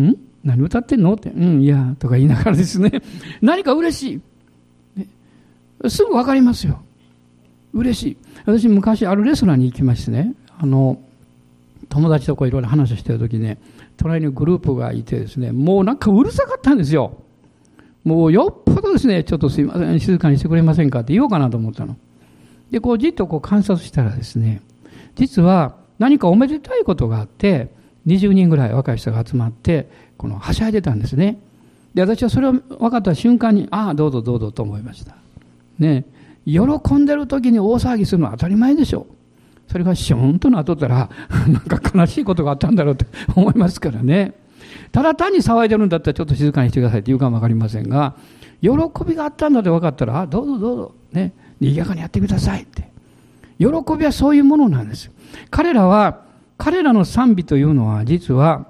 [0.00, 0.14] ん？
[0.44, 1.14] 何歌ってんの？
[1.14, 3.02] って、うん、いや、とか言いながらですね、
[3.42, 5.00] 何か嬉しい。
[5.00, 5.08] ね、
[5.88, 6.80] すぐ分かりますよ。
[7.72, 8.16] 嬉しい。
[8.44, 11.00] 私昔あるレストランに行きましてね、あの、
[11.88, 13.58] 友達とこういろいろ話をしてる時ね、
[13.96, 17.22] 隣にグループがいてですね、もうなんかうるさかったんですよ。
[18.06, 21.96] もうよっぽどですね、ちょっとすいません、静かにしてくれませんかって言おうかなと思ったの。
[22.70, 24.62] で、こうじっとこう観察したらですね、
[25.16, 27.68] 実は何かおめでたいことがあって、
[28.06, 31.40] 20人ぐらい若い人が集まって、このはしゃいでたんですね。
[31.94, 35.16] で、私はそれを分かった瞬間に、ああ、どうぞどうぞと思いました。
[35.80, 36.04] ね。
[36.44, 36.62] 喜
[36.94, 39.08] んでる時に大騒ぎするのは当たり前でしょ
[39.68, 39.72] う。
[39.72, 41.10] それがシューンとなっとったら、
[41.48, 43.04] なんか悲しいことがあったんだろうって
[43.34, 44.34] 思いますからね。
[44.92, 48.14] ただ単に騒いでるんだったらちょっと静かにしてくださいって言うかもわかりませんが、
[48.60, 48.70] 喜
[49.06, 52.90] びがあったんだって分かったら、あ、どうぞどうぞ、ね、賑やかにやってくださいって。
[53.58, 55.10] 喜びはそういうものなんです。
[55.50, 56.22] 彼らは、
[56.58, 58.66] 彼らの賛美というのは実は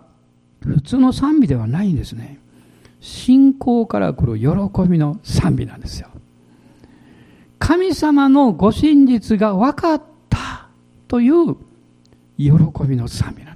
[0.60, 2.38] 普通の賛美ではないんですね。
[3.00, 4.46] 信仰から来る喜
[4.88, 6.08] びの賛美なんですよ。
[7.58, 10.68] 神様のご真実が分かった
[11.08, 11.54] という
[12.36, 12.50] 喜
[12.86, 13.55] びの賛美なん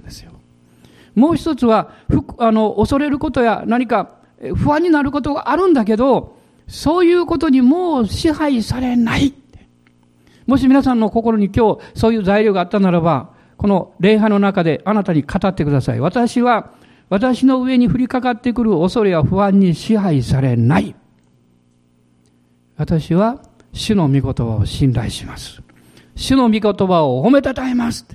[1.15, 1.91] もう一つは、
[2.37, 4.15] あの、恐れることや何か
[4.55, 6.37] 不安になることがあるんだけど、
[6.67, 9.33] そういうことにもう支配されない。
[10.47, 15.99] もし皆さんの心に今日そういう材料があったならば、この礼拝の中であなたに語ってください。
[15.99, 16.71] 私は
[17.09, 20.95] 私の上に降りかかってくる恐れや不安に支配されない。
[22.77, 23.43] 私は
[23.73, 25.61] 主の御言葉を信頼します。
[26.15, 28.05] 主の御言葉を褒めたたえます。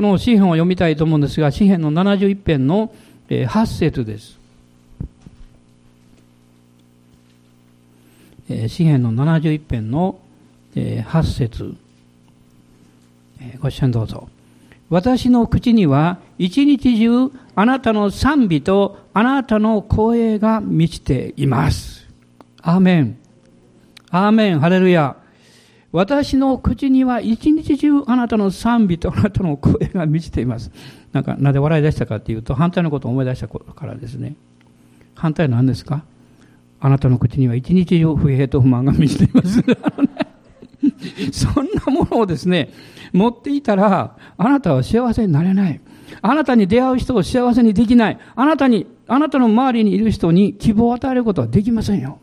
[0.00, 2.90] この詩篇を読みたいと思うんですが、詩篇の71編の
[3.28, 4.38] 8節です。
[8.66, 10.18] 詩篇の71編の
[10.74, 11.74] 8節
[13.60, 14.30] ご一緒にどうぞ。
[14.88, 22.08] 私の口には一日中あなたの賛美とあなたの声が満ちています。
[22.62, 23.18] アーメン。
[24.08, 24.60] アーメン。
[24.60, 25.19] ハレルヤ。
[25.92, 30.70] 私の口には一日中あなたの賛美とあなたの声が満ちています。
[31.12, 34.36] なんか、なぜ笑い出したかっていうと、反対のことを思い出したからですね。
[35.14, 36.04] 反対は何ですか？
[36.80, 39.62] あなたの口には一日中不平と不満が満ちています。
[41.32, 42.70] そんなものをですね、
[43.12, 45.80] 持っていたら、あなたは幸せになれない。
[46.22, 48.18] あなたに出会う人を幸せにできない。
[48.36, 52.18] あなたに、あなたの周りにいる人に希望を与えることはできませんよ。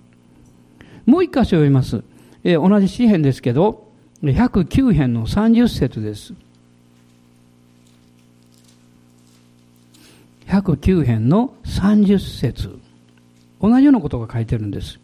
[1.05, 2.03] もう一箇所読みます。
[2.47, 3.91] えー、同じ詩篇ですけど、
[4.23, 6.33] 109編の30節です。
[10.45, 12.79] 109編の30節
[13.59, 14.97] 同じようなことが書いてるんです。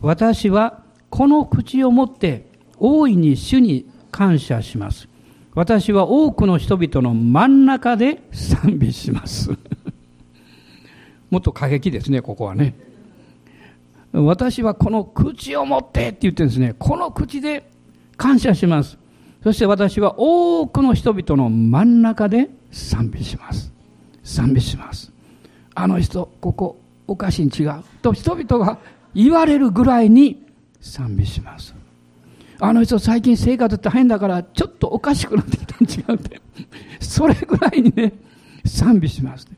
[0.00, 2.46] 私はこの口をもって
[2.78, 5.08] 大いに主に感謝します。
[5.54, 9.50] 私は多くの人々の真ん中で賛美します。
[11.28, 12.74] もっと過激ですね、ここはね。
[14.22, 16.74] 私はこの口を持ってって言ってですね。
[16.78, 17.68] この口で
[18.16, 18.96] 感謝します。
[19.42, 23.72] そして私は多くの人々の真ん中で賛美します。
[24.22, 25.12] 賛美します。
[25.74, 27.82] あの人、ここおかしいに違う。
[28.02, 28.78] と人々が
[29.14, 30.46] 言われるぐらいに
[30.80, 31.74] 賛美します。
[32.60, 36.40] あの人最近生活って変だからちょっとおかしくなってきたん違うって。
[37.00, 38.12] それぐらいにね、
[38.64, 39.48] 賛美します。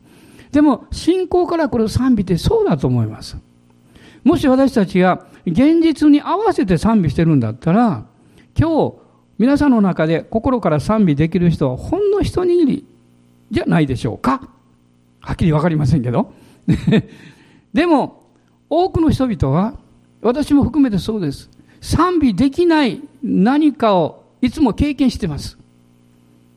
[0.50, 3.36] でも信仰から来る賛美ってそうだと思います。
[4.26, 8.06] もし私たちが現実に合わせて賛美してるんだったら、
[8.58, 8.94] 今日
[9.38, 12.84] 皆さんの中で心から賛美できる人はほんの一握り
[13.52, 14.48] じゃないでしょうか。
[15.20, 16.32] はっきりわかりませんけど。
[17.72, 18.24] でも、
[18.68, 19.74] 多くの人々は、
[20.22, 21.48] 私も含めてそうです。
[21.80, 25.56] 賛美できない何かをいつも経験してます。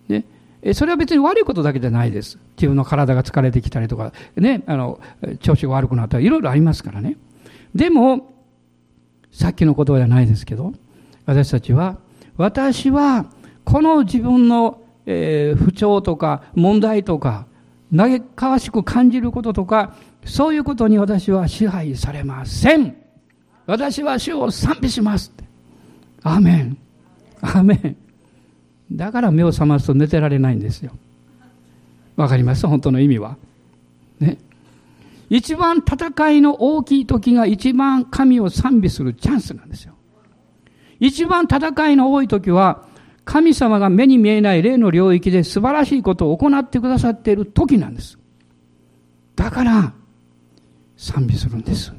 [0.07, 0.25] ね、
[0.73, 2.39] それは別に悪いことだけじゃないです。
[2.57, 4.99] 自分の体が疲れてきたりとか、ね、あの、
[5.41, 7.15] 調子が悪くなったり、いろいろありますからね。
[7.75, 8.33] でも、
[9.31, 10.73] さっきの言葉じゃないですけど、
[11.25, 11.97] 私たちは、
[12.37, 13.25] 私は、
[13.63, 17.45] この自分の、えー、不調とか問題とか、
[17.95, 19.93] 嘆かわしく感じることとか、
[20.25, 22.95] そういうことに私は支配されません。
[23.65, 25.31] 私は主を賛美します。
[26.23, 26.77] アーメン。
[27.41, 27.95] アーメン。
[28.91, 30.91] だから目を覚ますと寝てられないんですよ。
[32.15, 32.65] わかります？
[32.67, 33.37] 本当の意味は。
[34.19, 34.37] ね。
[35.29, 39.93] 一番戦いの大きい時が一番神を賛美するチャンスなんですよ。
[40.99, 42.85] 一番戦いの多い時は、
[43.25, 48.17] 神様が目に見えない霊の領域で素晴らしいことを行ってくださっている時なんです。
[49.35, 49.93] だから、
[50.97, 51.93] 賛美するんです。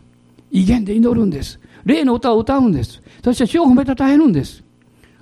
[0.51, 1.61] 威厳で祈るんです。
[1.85, 3.01] 霊の歌を歌うんです。
[3.24, 4.64] そして主を褒めたたえるんです。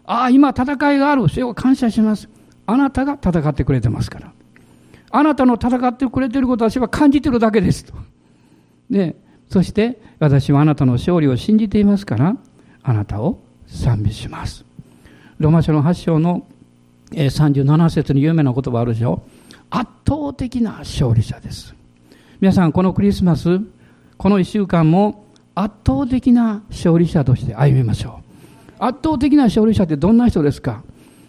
[0.05, 1.29] ああ、今戦いがある。
[1.29, 2.29] 主を感謝します。
[2.67, 4.33] あなたが戦ってくれてますから。
[5.11, 7.95] あなたの戦ってくれていることは私は感じているだけですと。
[8.91, 9.17] で、
[9.49, 12.37] そして私はあなたの勝利を信じていますから、
[12.83, 14.65] あなたを賛美します。
[15.39, 16.47] ローマ書の8章の
[17.13, 19.23] 37節に有名な言葉あるでしょ。
[19.71, 21.75] 圧倒的な勝利者です。
[22.41, 23.61] 皆さん、このクリスマス、
[24.17, 28.85] この一週間も圧倒的な勝利者として歩みましょう。
[28.85, 30.83] 圧倒的な勝利者ってどんな人ですか？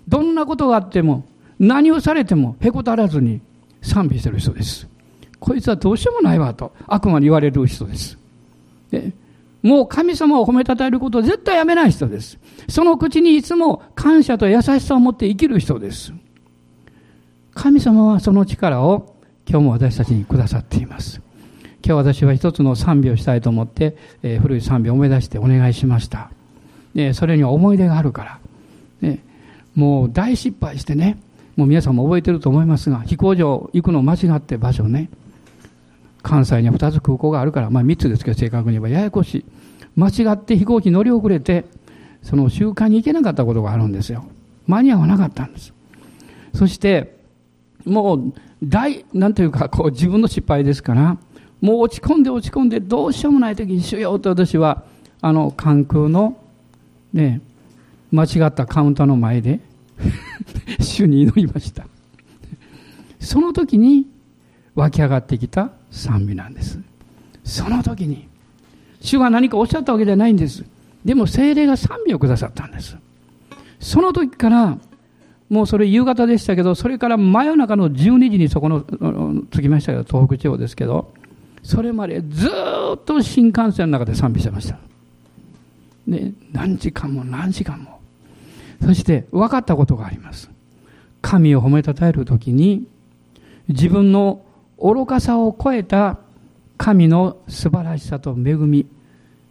[0.08, 1.26] どんなことがあっても、
[1.60, 3.42] 何をされてもへこたらずに、
[3.82, 4.88] 賛美してる人です。
[5.40, 8.18] こいつはどうしようもないわと悪魔に言われる人です。
[8.92, 9.12] で
[9.62, 12.38] もう神様を褒めたたえることを絶対やめない人です。
[12.70, 16.14] その口にいつも感謝と優しさを持って生きる人です。
[17.54, 19.16] 神様はその力を
[19.48, 21.22] 今日も私たちにくださっています。
[21.86, 26.30] 今日私は一つの賛美をしたいと思って、えー、古い賛美を思い出してお願いしました。
[26.96, 28.40] でそれには思い出があるから。
[29.02, 29.20] ね、
[29.76, 31.18] もう大失敗してね、
[31.60, 35.10] もう皆さんも覚えてると思いますが、飛行場行くの間違って場所ね、
[36.24, 39.46] 関西には2つ空港があるから、まあ3つですけど正確に言えばややこしい。
[39.98, 41.66] 間違って飛行機乗り遅れて、
[42.24, 44.24] その集会に行けなかったことがあるんですよ。
[44.68, 45.74] 間に合わなかったんです。
[46.54, 47.18] そして、
[47.84, 48.34] もう
[48.64, 51.18] 大、なんというか、こう自分の失敗ですから、
[51.60, 54.86] もう落ち込んで落ち込んでどうしようもない時に主ようと私は、
[55.20, 56.38] あの関空の
[57.12, 57.42] ね、
[58.14, 59.60] 間違ったカウンターの前で
[60.80, 61.86] 主に祈りました。
[63.20, 64.08] その時に
[64.76, 66.80] 湧き上がってきた賛美なんです。
[67.44, 68.28] その時に、
[69.02, 70.64] 主が何かおっしゃったわけじゃないんです。
[71.04, 72.98] でも精霊が賛美をくださったんです。
[73.80, 74.78] その時から、
[75.50, 78.82] もうそれ夕方でしたけど、それから真夜中の12時にそこの、
[79.50, 81.12] 着きましたけど、東北地方ですけど、
[81.64, 84.78] それまでずっと新幹線の中で賛美してました。
[86.08, 87.99] で、何時間も何時間も。
[88.82, 90.50] そして分かったことがあります。
[91.22, 92.88] 神を褒めたたえるときに、
[93.68, 94.42] 自分の
[94.78, 96.18] 愚かさを超えた
[96.78, 98.88] 神の素晴らしさと恵み、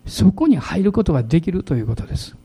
[0.06, 2.36] そこに入ることができるということです。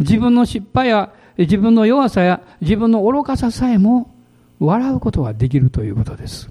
[0.00, 4.10] 自分の失敗や自分の弱さや自分の愚かささえも
[4.58, 6.50] 笑うことができるということです。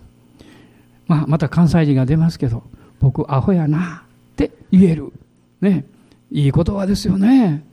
[1.07, 2.63] まあ、また関西人が出ますけど、
[2.99, 4.03] 僕アホやな
[4.33, 5.11] って言える。
[5.61, 5.85] ね。
[6.31, 7.63] いい言葉ですよね。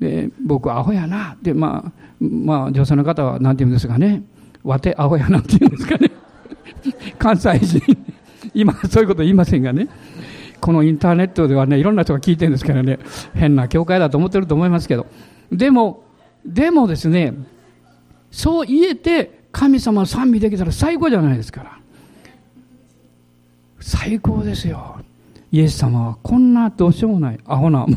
[0.00, 4.22] で、僕アホやなって、まあ、まあ、女性の方は何て言うんですかね。
[4.62, 6.10] わてアホやなって言うんですかね。
[7.18, 7.98] 関西人。
[8.54, 9.88] 今、そういうこと言いませんがね。
[10.60, 12.98] このインターネットではね、いろんな人が聞いてるんですからね、
[13.34, 15.06] 変な教会だと思ってると思いますけど。
[15.52, 16.04] でも、
[16.44, 17.34] でもですね、
[18.30, 21.78] そう言えて神様を賛美できたら最高じゃないですから。
[23.80, 24.97] 最高ですよ。
[25.50, 27.94] イエス様はこんなどうしようもないアホなもの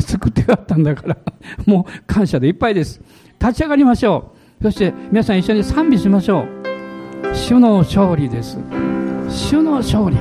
[0.00, 1.16] 作ってやったんだから、
[1.66, 3.00] もう感謝でいっぱいです。
[3.40, 4.62] 立ち上がりましょう。
[4.64, 6.62] そして皆さん一緒に賛美しましょう。
[7.34, 8.58] 主の勝利です
[9.28, 10.16] 主の勝利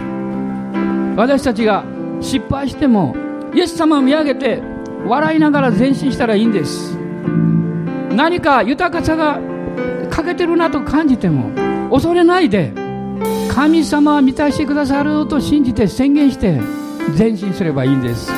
[1.18, 1.84] 私たちが
[2.22, 3.16] 失敗しても
[3.54, 4.62] イエス様を見上げて
[5.06, 6.96] 笑いながら前進したらいいんです
[8.16, 9.40] 何か豊かさが
[10.10, 11.52] 欠けてるなと感じても
[11.90, 12.72] 恐れないで
[13.50, 16.60] 神様は満たしてくださると信じて宣言して
[17.18, 18.32] 前進すればいいんです。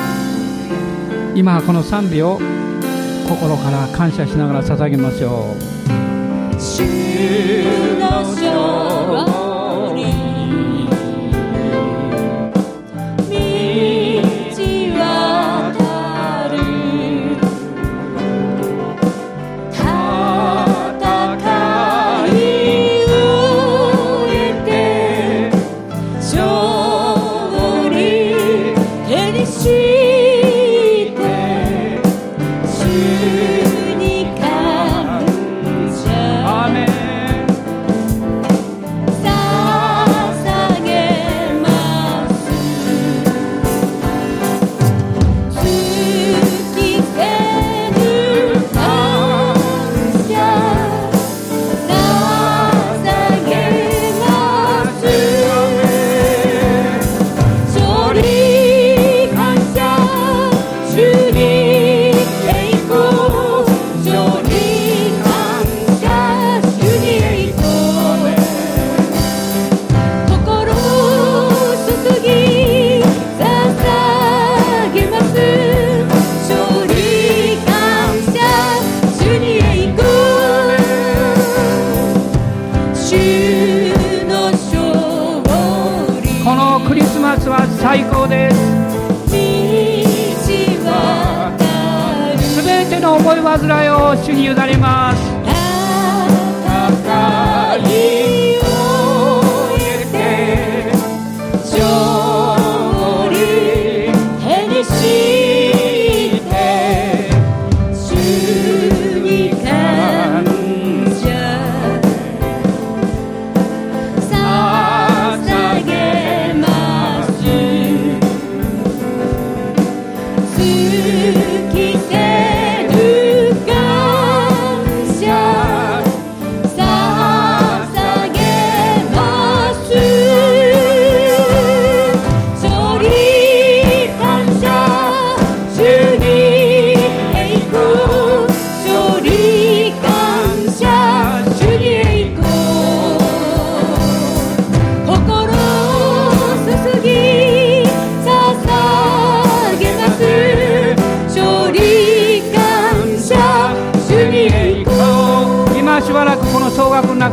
[1.34, 2.38] 今この賛美を
[3.28, 5.54] 心から感謝しながら捧げましょ
[9.40, 9.43] う。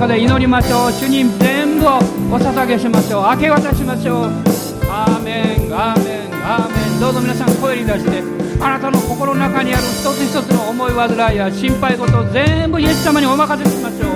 [0.02, 0.91] 中で祈りましょう。
[0.91, 1.97] 主に全部を
[2.34, 3.22] お捧げしましょう。
[3.36, 4.26] 明け渡しましょう。
[4.89, 6.99] アーメンアーメンアーメン。
[6.99, 8.24] どうぞ皆さん声に出して
[8.60, 14.10] あなたの心の中にある一つ一つの思い煩いや心配事を全部イエス様にお任せしましょう。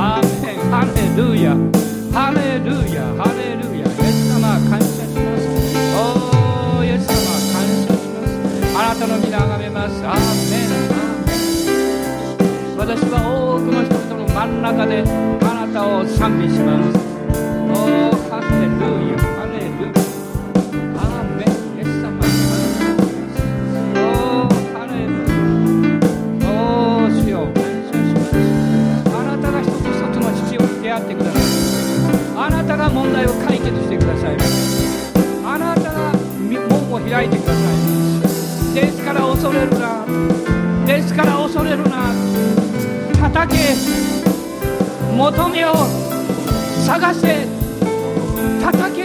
[0.00, 0.56] アーメン。
[0.72, 1.52] ハレルヤ。
[2.10, 3.04] ハレルヤ。
[3.20, 3.84] ハレルヤ。
[3.84, 5.44] イエス様感謝します。
[6.00, 7.12] おーイエス様
[7.52, 8.72] 感謝します。
[8.72, 10.00] あなたの皆がめます。
[10.06, 10.16] アー
[10.48, 10.94] メン。
[12.78, 13.93] 私は多くの人
[14.34, 15.04] 真ん中で
[15.42, 18.82] あなたを賛美しますおーハレル
[19.12, 19.94] ヤハレルヤ
[20.98, 23.38] アーメンイエス様感謝します
[23.94, 25.14] おーハレル
[26.42, 28.34] ヤおー主よ感謝します
[29.14, 31.42] あなたが一つ一つの父を出会ってください
[32.36, 34.36] あなたが問題を解決してください
[35.46, 36.12] あなたが
[36.50, 40.04] 門を開いてくださいですから恐れるな
[40.84, 42.12] ですから恐れるな
[43.24, 43.56] 叩け
[45.16, 45.72] 求めを
[46.84, 47.46] 探せ
[48.60, 49.03] 叩け。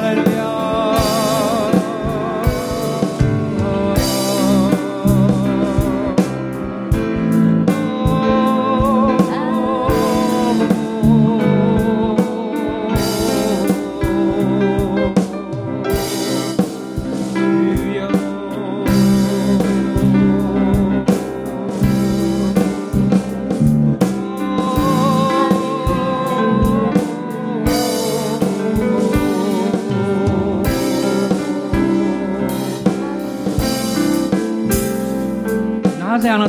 [0.00, 0.61] メ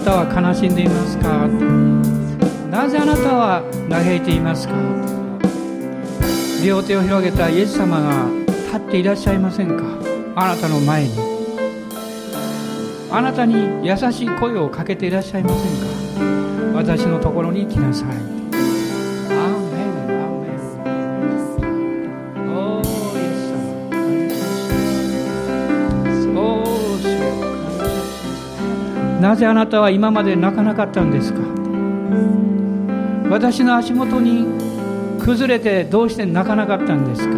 [0.03, 1.47] たは悲しんでいますか？
[2.69, 4.73] なぜあなたは嘆いていますか？
[6.65, 8.27] 両手を広げたイエス様が
[8.67, 9.83] 立っていらっしゃいませんか？
[10.35, 11.11] あなたの前に。
[13.11, 15.59] あなたに優しい声をかけていらっしゃいません
[16.73, 16.79] か？
[16.79, 18.32] 私のところに来なさい。
[29.23, 31.39] なぜあなたは今まで泣かなかったんですか？
[33.29, 34.45] 私の足元に
[35.17, 37.35] 崩れてどうして泣かなかったんですか？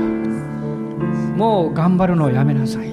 [1.38, 2.88] もう頑張るのをやめなさい。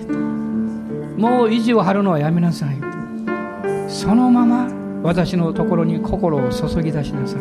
[1.17, 2.77] もう意地を張るのはやめなさい。
[3.89, 4.69] そのまま
[5.03, 7.41] 私のところに心を注ぎ出しなさい。